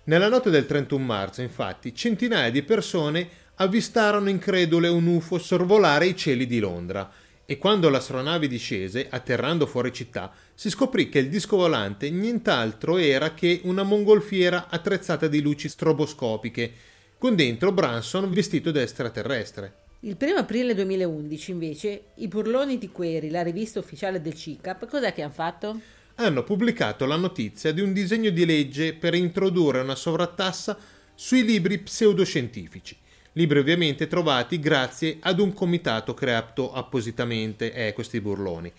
Nella 0.03 0.27
notte 0.27 0.49
del 0.49 0.65
31 0.65 1.05
marzo, 1.05 1.41
infatti, 1.41 1.95
centinaia 1.95 2.51
di 2.51 2.63
persone 2.63 3.29
avvistarono 3.55 4.27
incredule 4.27 4.89
un 4.89 5.07
UFO 5.07 5.37
sorvolare 5.37 6.07
i 6.07 6.17
cieli 6.17 6.45
di 6.45 6.59
Londra 6.59 7.09
e 7.49 7.57
quando 7.57 7.87
l'astronave 7.87 8.49
discese, 8.49 9.07
atterrando 9.09 9.65
fuori 9.65 9.93
città, 9.93 10.33
si 10.53 10.69
scoprì 10.69 11.07
che 11.07 11.19
il 11.19 11.29
disco 11.29 11.55
volante 11.55 12.09
nient'altro 12.09 12.97
era 12.97 13.33
che 13.33 13.61
una 13.63 13.83
mongolfiera 13.83 14.67
attrezzata 14.67 15.27
di 15.27 15.39
luci 15.39 15.69
stroboscopiche, 15.69 16.73
con 17.17 17.37
dentro 17.37 17.71
Branson 17.71 18.29
vestito 18.29 18.71
da 18.71 18.81
extraterrestre. 18.81 19.85
Il 20.01 20.17
1 20.19 20.35
aprile 20.35 20.75
2011, 20.75 21.51
invece, 21.51 22.01
i 22.15 22.27
burloni 22.27 22.77
di 22.77 22.91
Query, 22.91 23.29
la 23.29 23.43
rivista 23.43 23.79
ufficiale 23.79 24.21
del 24.21 24.33
CICAP, 24.33 24.85
cos'è 24.85 25.13
che 25.13 25.21
hanno 25.21 25.31
fatto? 25.31 25.79
hanno 26.19 26.43
pubblicato 26.43 27.05
la 27.05 27.15
notizia 27.15 27.71
di 27.71 27.79
un 27.79 27.93
disegno 27.93 28.31
di 28.31 28.45
legge 28.45 28.93
per 28.93 29.13
introdurre 29.13 29.81
una 29.81 29.95
sovrattassa 29.95 30.77
sui 31.13 31.45
libri 31.45 31.77
pseudoscientifici. 31.77 32.97
Libri 33.37 33.59
ovviamente 33.59 34.07
trovati 34.07 34.59
grazie 34.59 35.17
ad 35.19 35.39
un 35.39 35.53
comitato 35.53 36.15
creato 36.15 36.73
appositamente, 36.73 37.71
eh, 37.71 37.93
questi 37.93 38.19
burloni. 38.19 38.73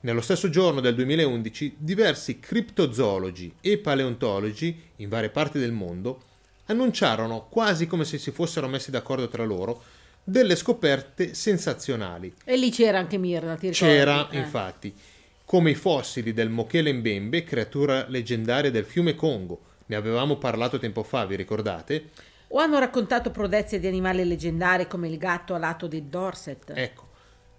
Nello 0.00 0.20
stesso 0.20 0.50
giorno 0.50 0.80
del 0.80 0.94
2011, 0.94 1.76
diversi 1.78 2.38
criptozoologi 2.38 3.54
e 3.62 3.78
paleontologi 3.78 4.78
in 4.96 5.08
varie 5.08 5.30
parti 5.30 5.58
del 5.58 5.72
mondo 5.72 6.20
annunciarono, 6.66 7.46
quasi 7.48 7.86
come 7.86 8.04
se 8.04 8.18
si 8.18 8.30
fossero 8.30 8.68
messi 8.68 8.90
d'accordo 8.90 9.26
tra 9.26 9.44
loro, 9.44 9.82
delle 10.22 10.54
scoperte 10.54 11.32
sensazionali. 11.32 12.34
E 12.44 12.58
lì 12.58 12.70
c'era 12.70 12.98
anche 12.98 13.16
Mirna, 13.16 13.54
ti 13.56 13.70
ricordi? 13.70 13.94
C'era, 13.94 14.28
eh. 14.28 14.36
infatti 14.36 14.94
come 15.46 15.70
i 15.70 15.74
fossili 15.74 16.34
del 16.34 16.50
Mochele 16.50 16.92
Mbembe, 16.92 17.42
creatura 17.42 18.04
leggendaria 18.06 18.70
del 18.70 18.84
fiume 18.84 19.14
Congo. 19.14 19.60
Ne 19.86 19.96
avevamo 19.96 20.36
parlato 20.36 20.78
tempo 20.78 21.02
fa, 21.02 21.24
vi 21.24 21.36
ricordate? 21.36 22.10
O 22.48 22.58
hanno 22.58 22.78
raccontato 22.78 23.30
prodezze 23.30 23.78
di 23.78 23.86
animali 23.86 24.24
leggendari 24.24 24.86
come 24.86 25.08
il 25.08 25.18
gatto 25.18 25.54
alato 25.54 25.86
di 25.86 26.08
Dorset. 26.08 26.72
Ecco, 26.74 27.08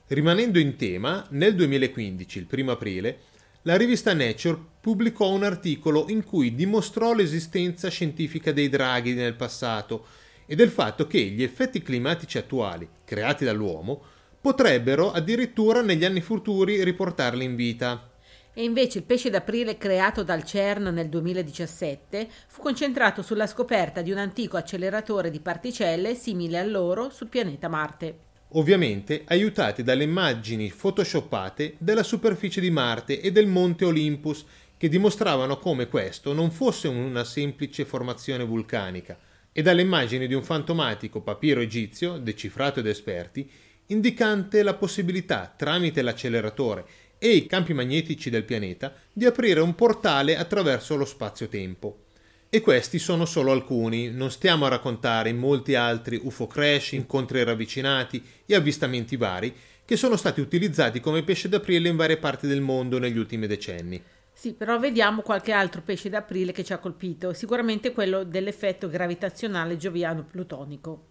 rimanendo 0.08 0.58
in 0.58 0.76
tema, 0.76 1.26
nel 1.30 1.54
2015, 1.54 2.40
il 2.40 2.46
primo 2.46 2.72
aprile, 2.72 3.20
la 3.64 3.76
rivista 3.76 4.14
Nature 4.14 4.58
pubblicò 4.80 5.30
un 5.30 5.44
articolo 5.44 6.06
in 6.08 6.24
cui 6.24 6.56
dimostrò 6.56 7.14
l'esistenza 7.14 7.90
scientifica 7.90 8.52
dei 8.52 8.70
draghi 8.70 9.14
nel 9.14 9.36
passato 9.36 10.06
e 10.46 10.56
del 10.56 10.70
fatto 10.70 11.06
che 11.06 11.20
gli 11.20 11.44
effetti 11.44 11.84
climatici 11.84 12.40
attuali, 12.40 12.90
creati 13.06 13.46
dall'uomo, 13.46 14.02
potrebbero 14.42 15.12
addirittura 15.12 15.82
negli 15.82 16.06
anni 16.06 16.22
futuri 16.22 16.84
riportarli 16.84 17.44
in 17.44 17.56
vita. 17.56 18.09
E 18.54 18.64
invece 18.64 18.98
il 19.00 19.04
pesce 19.06 19.30
d'aprile 19.30 19.78
creato 19.78 20.24
dal 20.24 20.44
CERN 20.44 20.94
nel 20.94 21.10
2017 21.10 22.28
fu 22.48 22.62
concentrato 22.62 23.22
sulla 23.22 23.48
scoperta 23.48 24.02
di 24.02 24.12
un 24.12 24.18
antico 24.18 24.58
acceleratore 24.58 25.30
di 25.30 25.40
particelle 25.40 26.16
simile 26.16 26.60
a 26.60 26.64
loro 26.64 27.10
sul 27.10 27.28
pianeta 27.28 27.68
Marte. 27.68 28.28
Ovviamente 28.54 29.24
aiutati 29.28 29.84
dalle 29.84 30.04
immagini 30.04 30.74
photoshoppate 30.76 31.76
della 31.78 32.04
superficie 32.04 32.60
di 32.60 32.72
Marte 32.72 33.22
e 33.22 33.32
del 33.32 33.46
monte 33.46 33.86
Olympus 33.86 34.44
che 34.76 34.90
dimostravano 34.90 35.60
come 35.60 35.88
questo 35.88 36.34
non 36.34 36.52
fosse 36.52 36.88
una 36.88 37.24
semplice 37.24 37.86
formazione 37.86 38.44
vulcanica, 38.44 39.18
e 39.52 39.62
dalle 39.62 39.82
immagini 39.82 40.26
di 40.26 40.34
un 40.34 40.44
fantomatico 40.44 41.22
papiro 41.22 41.60
egizio, 41.60 42.18
decifrato 42.18 42.82
da 42.82 42.90
esperti, 42.90 43.50
indicante 43.88 44.64
la 44.64 44.76
possibilità, 44.76 45.54
tramite 45.56 46.02
l'acceleratore 46.02 46.86
e 47.20 47.36
i 47.36 47.46
campi 47.46 47.74
magnetici 47.74 48.32
del 48.32 48.46
pianeta, 48.46 48.94
di 49.14 49.26
aprire 49.26 49.60
un 49.60 49.76
portale 49.76 50.38
attraverso 50.38 50.96
lo 50.96 51.06
spazio-tempo. 51.06 52.06
E 52.50 52.62
questi 52.62 52.98
sono 52.98 53.26
solo 53.26 53.52
alcuni, 53.52 54.10
non 54.10 54.32
stiamo 54.32 54.66
a 54.66 54.70
raccontare 54.70 55.32
molti 55.34 55.76
altri 55.76 56.20
UFO 56.24 56.48
crash, 56.48 56.94
incontri 56.94 57.44
ravvicinati 57.44 58.24
e 58.48 58.56
avvistamenti 58.56 59.18
vari 59.18 59.54
che 59.86 59.98
sono 59.98 60.16
stati 60.16 60.40
utilizzati 60.40 61.00
come 61.00 61.24
pesce 61.24 61.50
d'aprile 61.50 61.90
in 61.90 61.96
varie 61.96 62.18
parti 62.18 62.48
del 62.48 62.62
mondo 62.62 62.98
negli 62.98 63.18
ultimi 63.18 63.46
decenni. 63.46 64.02
Sì, 64.32 64.54
però 64.54 64.80
vediamo 64.80 65.22
qualche 65.22 65.52
altro 65.52 65.82
pesce 65.82 66.10
d'aprile 66.10 66.52
che 66.52 66.64
ci 66.64 66.74
ha 66.74 66.78
colpito, 66.78 67.34
sicuramente 67.34 67.92
quello 67.92 68.24
dell'effetto 68.24 68.88
gravitazionale 68.88 69.78
gioviano-plutonico. 69.78 71.08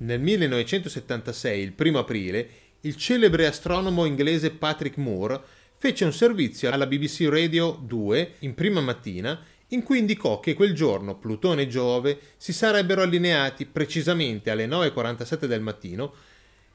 Nel 0.00 0.20
1976, 0.20 1.62
il 1.62 1.72
primo 1.72 1.98
aprile, 1.98 2.48
il 2.82 2.96
celebre 2.96 3.46
astronomo 3.46 4.04
inglese 4.04 4.50
Patrick 4.50 4.98
Moore 4.98 5.40
fece 5.76 6.04
un 6.04 6.12
servizio 6.12 6.70
alla 6.70 6.86
BBC 6.86 7.26
Radio 7.28 7.76
2 7.82 8.34
in 8.40 8.54
prima 8.54 8.80
mattina 8.80 9.40
in 9.68 9.82
cui 9.82 9.98
indicò 9.98 10.38
che 10.38 10.54
quel 10.54 10.74
giorno 10.74 11.16
Plutone 11.18 11.62
e 11.62 11.68
Giove 11.68 12.20
si 12.36 12.52
sarebbero 12.52 13.02
allineati 13.02 13.66
precisamente 13.66 14.50
alle 14.50 14.68
9.47 14.68 15.46
del 15.46 15.60
mattino 15.60 16.14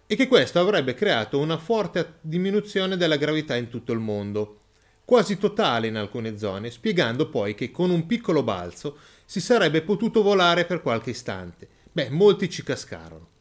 e 0.05 0.17
che 0.17 0.27
questo 0.27 0.59
avrebbe 0.59 0.93
creato 0.93 1.39
una 1.39 1.57
forte 1.57 2.15
diminuzione 2.19 2.97
della 2.97 3.15
gravità 3.15 3.55
in 3.55 3.69
tutto 3.69 3.93
il 3.93 3.99
mondo, 3.99 4.59
quasi 5.05 5.37
totale 5.37 5.87
in 5.87 5.95
alcune 5.95 6.37
zone, 6.37 6.69
spiegando 6.69 7.29
poi 7.29 7.55
che 7.55 7.71
con 7.71 7.89
un 7.89 8.05
piccolo 8.05 8.43
balzo 8.43 8.97
si 9.23 9.39
sarebbe 9.39 9.81
potuto 9.81 10.21
volare 10.21 10.65
per 10.65 10.81
qualche 10.81 11.11
istante. 11.11 11.67
Beh, 11.93 12.09
molti 12.09 12.49
ci 12.49 12.61
cascarono. 12.61 13.32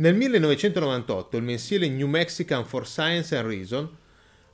Nel 0.00 0.14
1998 0.14 1.36
il 1.38 1.42
mensile 1.42 1.88
New 1.88 2.06
Mexican 2.06 2.64
for 2.64 2.86
Science 2.86 3.36
and 3.36 3.48
Reason 3.48 3.96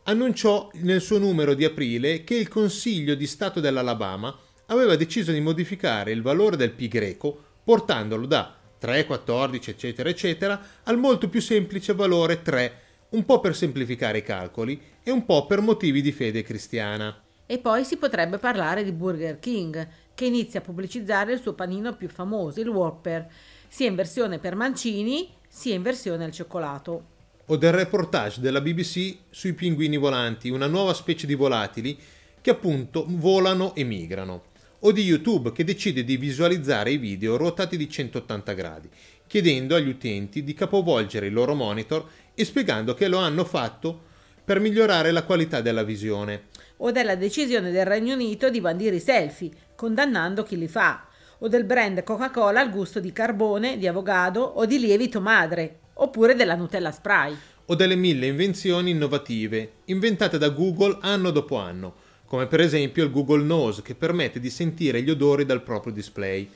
annunciò 0.04 0.70
nel 0.76 1.02
suo 1.02 1.18
numero 1.18 1.52
di 1.52 1.66
aprile 1.66 2.24
che 2.24 2.35
il 2.35 2.48
Consiglio 2.48 3.14
di 3.14 3.26
Stato 3.26 3.61
dell'Alabama 3.61 4.35
aveva 4.68 4.96
deciso 4.96 5.33
di 5.33 5.40
modificare 5.40 6.12
il 6.12 6.22
valore 6.22 6.57
del 6.57 6.70
pi 6.70 6.88
greco 6.88 7.38
portandolo 7.62 8.24
da 8.24 8.57
3, 8.78 9.04
14, 9.04 9.68
eccetera, 9.68 10.09
eccetera, 10.09 10.59
al 10.85 10.96
molto 10.96 11.28
più 11.28 11.42
semplice 11.42 11.92
valore 11.92 12.40
3, 12.40 12.78
un 13.11 13.26
po' 13.26 13.40
per 13.40 13.54
semplificare 13.54 14.18
i 14.18 14.22
calcoli 14.22 14.80
e 15.02 15.11
un 15.11 15.26
po' 15.26 15.44
per 15.44 15.61
motivi 15.61 16.00
di 16.00 16.12
fede 16.12 16.42
cristiana. 16.42 17.22
E 17.44 17.59
poi 17.59 17.85
si 17.85 17.98
potrebbe 17.98 18.38
parlare 18.38 18.83
di 18.83 18.92
Burger 18.92 19.38
King, 19.38 19.87
che 20.14 20.24
inizia 20.24 20.61
a 20.61 20.62
pubblicizzare 20.62 21.35
il 21.35 21.40
suo 21.42 21.52
panino 21.52 21.94
più 21.94 22.09
famoso, 22.09 22.62
il 22.62 22.68
Whopper, 22.68 23.30
sia 23.74 23.88
in 23.88 23.96
versione 23.96 24.38
per 24.38 24.54
mancini 24.54 25.28
sia 25.48 25.74
in 25.74 25.82
versione 25.82 26.22
al 26.22 26.30
cioccolato. 26.30 27.06
O 27.46 27.56
del 27.56 27.72
reportage 27.72 28.40
della 28.40 28.60
BBC 28.60 29.16
sui 29.30 29.52
pinguini 29.52 29.96
volanti, 29.96 30.48
una 30.48 30.68
nuova 30.68 30.94
specie 30.94 31.26
di 31.26 31.34
volatili 31.34 31.98
che 32.40 32.50
appunto 32.50 33.04
volano 33.08 33.74
e 33.74 33.82
migrano. 33.82 34.44
O 34.78 34.92
di 34.92 35.02
YouTube 35.02 35.50
che 35.50 35.64
decide 35.64 36.04
di 36.04 36.16
visualizzare 36.16 36.92
i 36.92 36.98
video 36.98 37.37
ruotati 37.37 37.76
di 37.76 37.90
180 37.90 38.52
gradi, 38.52 38.88
chiedendo 39.26 39.74
agli 39.74 39.88
utenti 39.88 40.44
di 40.44 40.54
capovolgere 40.54 41.26
il 41.26 41.32
loro 41.32 41.54
monitor 41.54 42.08
e 42.32 42.44
spiegando 42.44 42.94
che 42.94 43.08
lo 43.08 43.18
hanno 43.18 43.44
fatto 43.44 44.02
per 44.44 44.60
migliorare 44.60 45.10
la 45.10 45.24
qualità 45.24 45.60
della 45.60 45.82
visione. 45.82 46.44
O 46.76 46.92
della 46.92 47.16
decisione 47.16 47.72
del 47.72 47.87
Regno 47.87 48.14
Unito 48.14 48.50
di 48.50 48.60
bandire 48.60 48.94
i 48.94 49.00
selfie, 49.00 49.50
condannando 49.74 50.44
chi 50.44 50.56
li 50.56 50.68
fa, 50.68 51.08
o 51.38 51.49
del 51.49 51.64
brand 51.64 52.03
Coca-Cola 52.03 52.61
al 52.61 52.70
gusto 52.70 53.01
di 53.01 53.12
carbone, 53.12 53.79
di 53.79 53.87
avogado 53.87 54.40
o 54.42 54.66
di 54.66 54.79
lievito 54.79 55.20
madre, 55.20 55.79
oppure 55.94 56.35
della 56.35 56.55
Nutella 56.55 56.92
Spray. 56.92 57.37
O 57.66 57.75
delle 57.75 57.97
mille 57.97 58.27
invenzioni 58.27 58.90
innovative, 58.90 59.73
inventate 59.87 60.38
da 60.38 60.51
Google 60.51 60.99
anno 61.01 61.31
dopo 61.31 61.57
anno, 61.57 61.94
come 62.27 62.47
per 62.47 62.61
esempio 62.61 63.05
il 63.05 63.11
Google 63.11 63.42
Nose 63.42 63.83
che 63.83 63.94
permette 63.94 64.40
di 64.40 64.51
sentire 64.51 65.03
gli 65.03 65.11
odori 65.11 65.44
dal 65.44 65.62
proprio 65.62 65.92
display. 65.92 66.49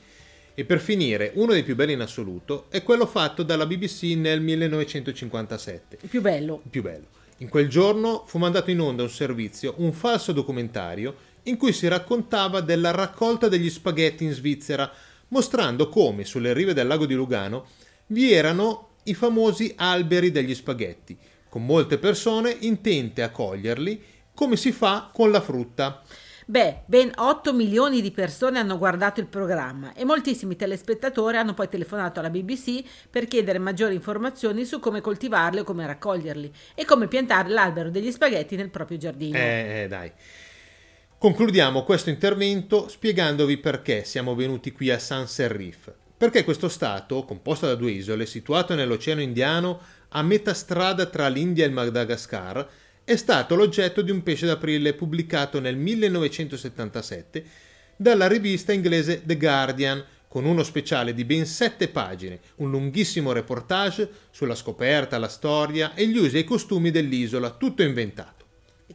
E 0.53 0.65
per 0.65 0.79
finire, 0.79 1.31
uno 1.35 1.53
dei 1.53 1.63
più 1.63 1.75
belli 1.75 1.93
in 1.93 2.01
assoluto 2.01 2.65
è 2.69 2.83
quello 2.83 3.05
fatto 3.05 3.43
dalla 3.43 3.65
BBC 3.65 4.15
nel 4.17 4.41
1957. 4.41 5.99
Il 6.01 6.09
più 6.09 6.21
bello. 6.21 6.61
Il 6.63 6.69
più 6.69 6.81
bello. 6.81 7.05
In 7.37 7.47
quel 7.47 7.69
giorno 7.69 8.25
fu 8.27 8.37
mandato 8.37 8.69
in 8.69 8.81
onda 8.81 9.03
un 9.03 9.09
servizio, 9.09 9.75
un 9.77 9.93
falso 9.93 10.33
documentario 10.33 11.15
in 11.49 11.57
cui 11.57 11.73
si 11.73 11.87
raccontava 11.87 12.61
della 12.61 12.91
raccolta 12.91 13.47
degli 13.47 13.69
spaghetti 13.69 14.23
in 14.23 14.31
Svizzera, 14.31 14.89
mostrando 15.29 15.89
come 15.89 16.23
sulle 16.23 16.53
rive 16.53 16.73
del 16.73 16.87
lago 16.87 17.05
di 17.05 17.15
Lugano 17.15 17.65
vi 18.07 18.31
erano 18.31 18.89
i 19.03 19.13
famosi 19.13 19.73
alberi 19.75 20.31
degli 20.31 20.55
spaghetti, 20.55 21.17
con 21.49 21.65
molte 21.65 21.97
persone 21.97 22.55
intente 22.59 23.23
a 23.23 23.29
coglierli 23.29 24.01
come 24.33 24.55
si 24.55 24.71
fa 24.71 25.09
con 25.11 25.31
la 25.31 25.41
frutta. 25.41 26.01
Beh, 26.45 26.81
ben 26.87 27.11
8 27.13 27.53
milioni 27.53 28.01
di 28.01 28.09
persone 28.09 28.57
hanno 28.57 28.79
guardato 28.79 29.19
il 29.19 29.27
programma 29.27 29.93
e 29.93 30.03
moltissimi 30.03 30.55
telespettatori 30.55 31.37
hanno 31.37 31.53
poi 31.53 31.69
telefonato 31.69 32.19
alla 32.19 32.31
BBC 32.31 32.83
per 33.07 33.25
chiedere 33.25 33.59
maggiori 33.59 33.93
informazioni 33.93 34.65
su 34.65 34.79
come 34.79 34.99
coltivarli 34.99 35.59
o 35.59 35.63
come 35.63 35.85
raccoglierli 35.85 36.51
e 36.73 36.85
come 36.85 37.07
piantare 37.07 37.49
l'albero 37.49 37.91
degli 37.91 38.11
spaghetti 38.11 38.55
nel 38.55 38.71
proprio 38.71 38.97
giardino. 38.97 39.37
Eh, 39.37 39.83
eh, 39.83 39.87
dai. 39.87 40.11
Concludiamo 41.19 41.83
questo 41.83 42.09
intervento 42.09 42.87
spiegandovi 42.87 43.57
perché 43.57 44.05
siamo 44.05 44.35
venuti 44.35 44.71
qui 44.71 44.89
a 44.89 44.97
San 44.99 45.27
Serif. 45.27 45.91
Perché 46.15 46.45
questo 46.45 46.69
stato, 46.69 47.25
composto 47.25 47.65
da 47.65 47.75
due 47.75 47.91
isole, 47.91 48.25
situato 48.25 48.73
nell'Oceano 48.73 49.19
Indiano 49.19 49.81
a 50.07 50.21
metà 50.21 50.53
strada 50.53 51.07
tra 51.07 51.27
l'India 51.27 51.65
e 51.65 51.67
il 51.67 51.73
Madagascar, 51.73 52.65
è 53.03 53.17
stato 53.17 53.55
l'oggetto 53.55 54.01
di 54.01 54.11
un 54.11 54.23
pesce 54.23 54.45
d'aprile 54.45 54.93
pubblicato 54.93 55.59
nel 55.59 55.75
1977 55.75 57.43
dalla 57.97 58.29
rivista 58.29 58.71
inglese 58.71 59.21
The 59.25 59.35
Guardian, 59.35 60.01
con 60.29 60.45
uno 60.45 60.63
speciale 60.63 61.13
di 61.13 61.25
ben 61.25 61.45
sette 61.45 61.89
pagine, 61.89 62.39
un 62.57 62.71
lunghissimo 62.71 63.33
reportage 63.33 64.09
sulla 64.31 64.55
scoperta, 64.55 65.17
la 65.17 65.27
storia 65.27 65.95
e 65.95 66.07
gli 66.07 66.17
usi 66.17 66.37
e 66.37 66.39
i 66.39 66.43
costumi 66.45 66.91
dell'isola, 66.91 67.49
tutto 67.49 67.83
inventato. 67.83 68.38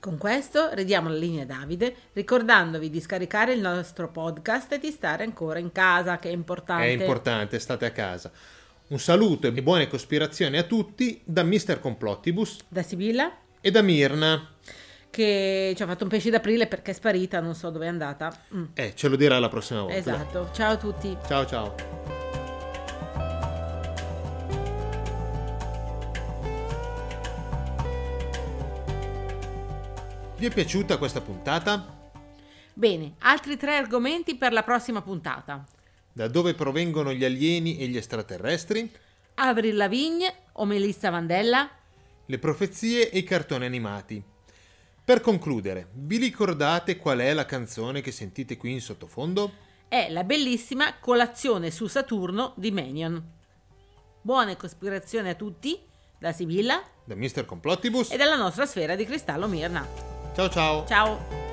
Con 0.05 0.19
questo 0.19 0.69
ridiamo 0.75 1.09
la 1.09 1.15
linea 1.15 1.45
a 1.45 1.47
Davide, 1.47 1.95
ricordandovi 2.13 2.91
di 2.91 3.01
scaricare 3.01 3.55
il 3.55 3.61
nostro 3.61 4.11
podcast 4.11 4.71
e 4.73 4.79
di 4.79 4.91
stare 4.91 5.25
ancora 5.25 5.59
in 5.59 5.73
casa, 5.73 6.19
che 6.19 6.29
è 6.29 6.33
importante. 6.33 6.85
È 6.85 6.91
importante, 6.91 7.59
state 7.59 7.87
a 7.87 7.91
casa. 7.91 8.31
Un 8.89 8.99
saluto 8.99 9.47
e 9.47 9.63
buone 9.63 9.89
cospirazioni 9.89 10.59
a 10.59 10.65
tutti 10.65 11.23
da 11.25 11.43
Mr. 11.43 11.81
Complottibus, 11.81 12.59
Da 12.69 12.83
Sibilla, 12.83 13.35
e 13.63 13.71
da 13.71 13.81
Mirna. 13.81 14.47
che 15.09 15.73
ci 15.75 15.83
ha 15.83 15.87
fatto 15.87 16.03
un 16.03 16.11
pesce 16.11 16.29
d'aprile 16.29 16.67
perché 16.67 16.91
è 16.91 16.95
sparita, 16.95 17.41
non 17.41 17.55
so 17.55 17.71
dove 17.71 17.87
è 17.87 17.89
andata. 17.89 18.31
Mm. 18.55 18.65
Eh, 18.75 18.93
ce 18.95 19.09
lo 19.09 19.17
dirà 19.17 19.39
la 19.39 19.49
prossima 19.49 19.81
volta. 19.81 19.97
Esatto. 19.97 20.51
Ciao 20.53 20.73
a 20.73 20.77
tutti. 20.77 21.17
Ciao 21.27 21.47
ciao. 21.47 21.94
Vi 30.45 30.51
è 30.51 30.53
piaciuta 30.53 30.99
questa 30.99 31.23
puntata? 31.23 32.11
Bene, 32.75 33.15
altri 33.21 33.57
tre 33.57 33.77
argomenti 33.77 34.37
per 34.37 34.53
la 34.53 34.63
prossima 34.63 35.01
puntata. 35.01 35.65
Da 36.13 36.29
dove 36.29 36.53
provengono 36.53 37.15
gli 37.15 37.25
alieni 37.25 37.79
e 37.79 37.87
gli 37.87 37.97
extraterrestri? 37.97 38.93
Avril 39.37 39.75
Lavigne 39.75 40.35
o 40.53 40.67
Melissa 40.67 41.09
Vandella? 41.09 41.67
Le 42.27 42.39
profezie 42.39 43.09
e 43.09 43.21
i 43.21 43.25
cartoni 43.25 43.65
animati. 43.65 44.23
Per 45.03 45.23
concludere, 45.23 45.89
vi 45.95 46.19
ricordate 46.19 46.99
qual 46.99 47.21
è 47.21 47.33
la 47.33 47.47
canzone 47.47 48.03
che 48.03 48.13
sentite 48.13 48.59
qui 48.59 48.73
in 48.73 48.83
sottofondo? 48.83 49.51
È 49.89 50.11
la 50.11 50.25
bellissima 50.25 50.99
Colazione 50.99 51.71
su 51.71 51.87
Saturno 51.87 52.53
di 52.59 52.71
Menion. 52.71 53.31
Buone 54.21 54.59
cospirazioni 54.59 55.31
a 55.31 55.35
tutti 55.37 55.81
da 56.19 56.33
Sibilla 56.33 56.83
Da 57.03 57.15
Mr. 57.15 57.47
Complottibus? 57.47 58.11
e 58.11 58.19
dalla 58.19 58.37
nostra 58.37 58.67
sfera 58.67 58.95
di 58.95 59.07
cristallo 59.07 59.49
Mirna. 59.49 60.14
Ciao 60.35 60.49
ciao! 60.49 60.85
Ciao! 60.85 61.44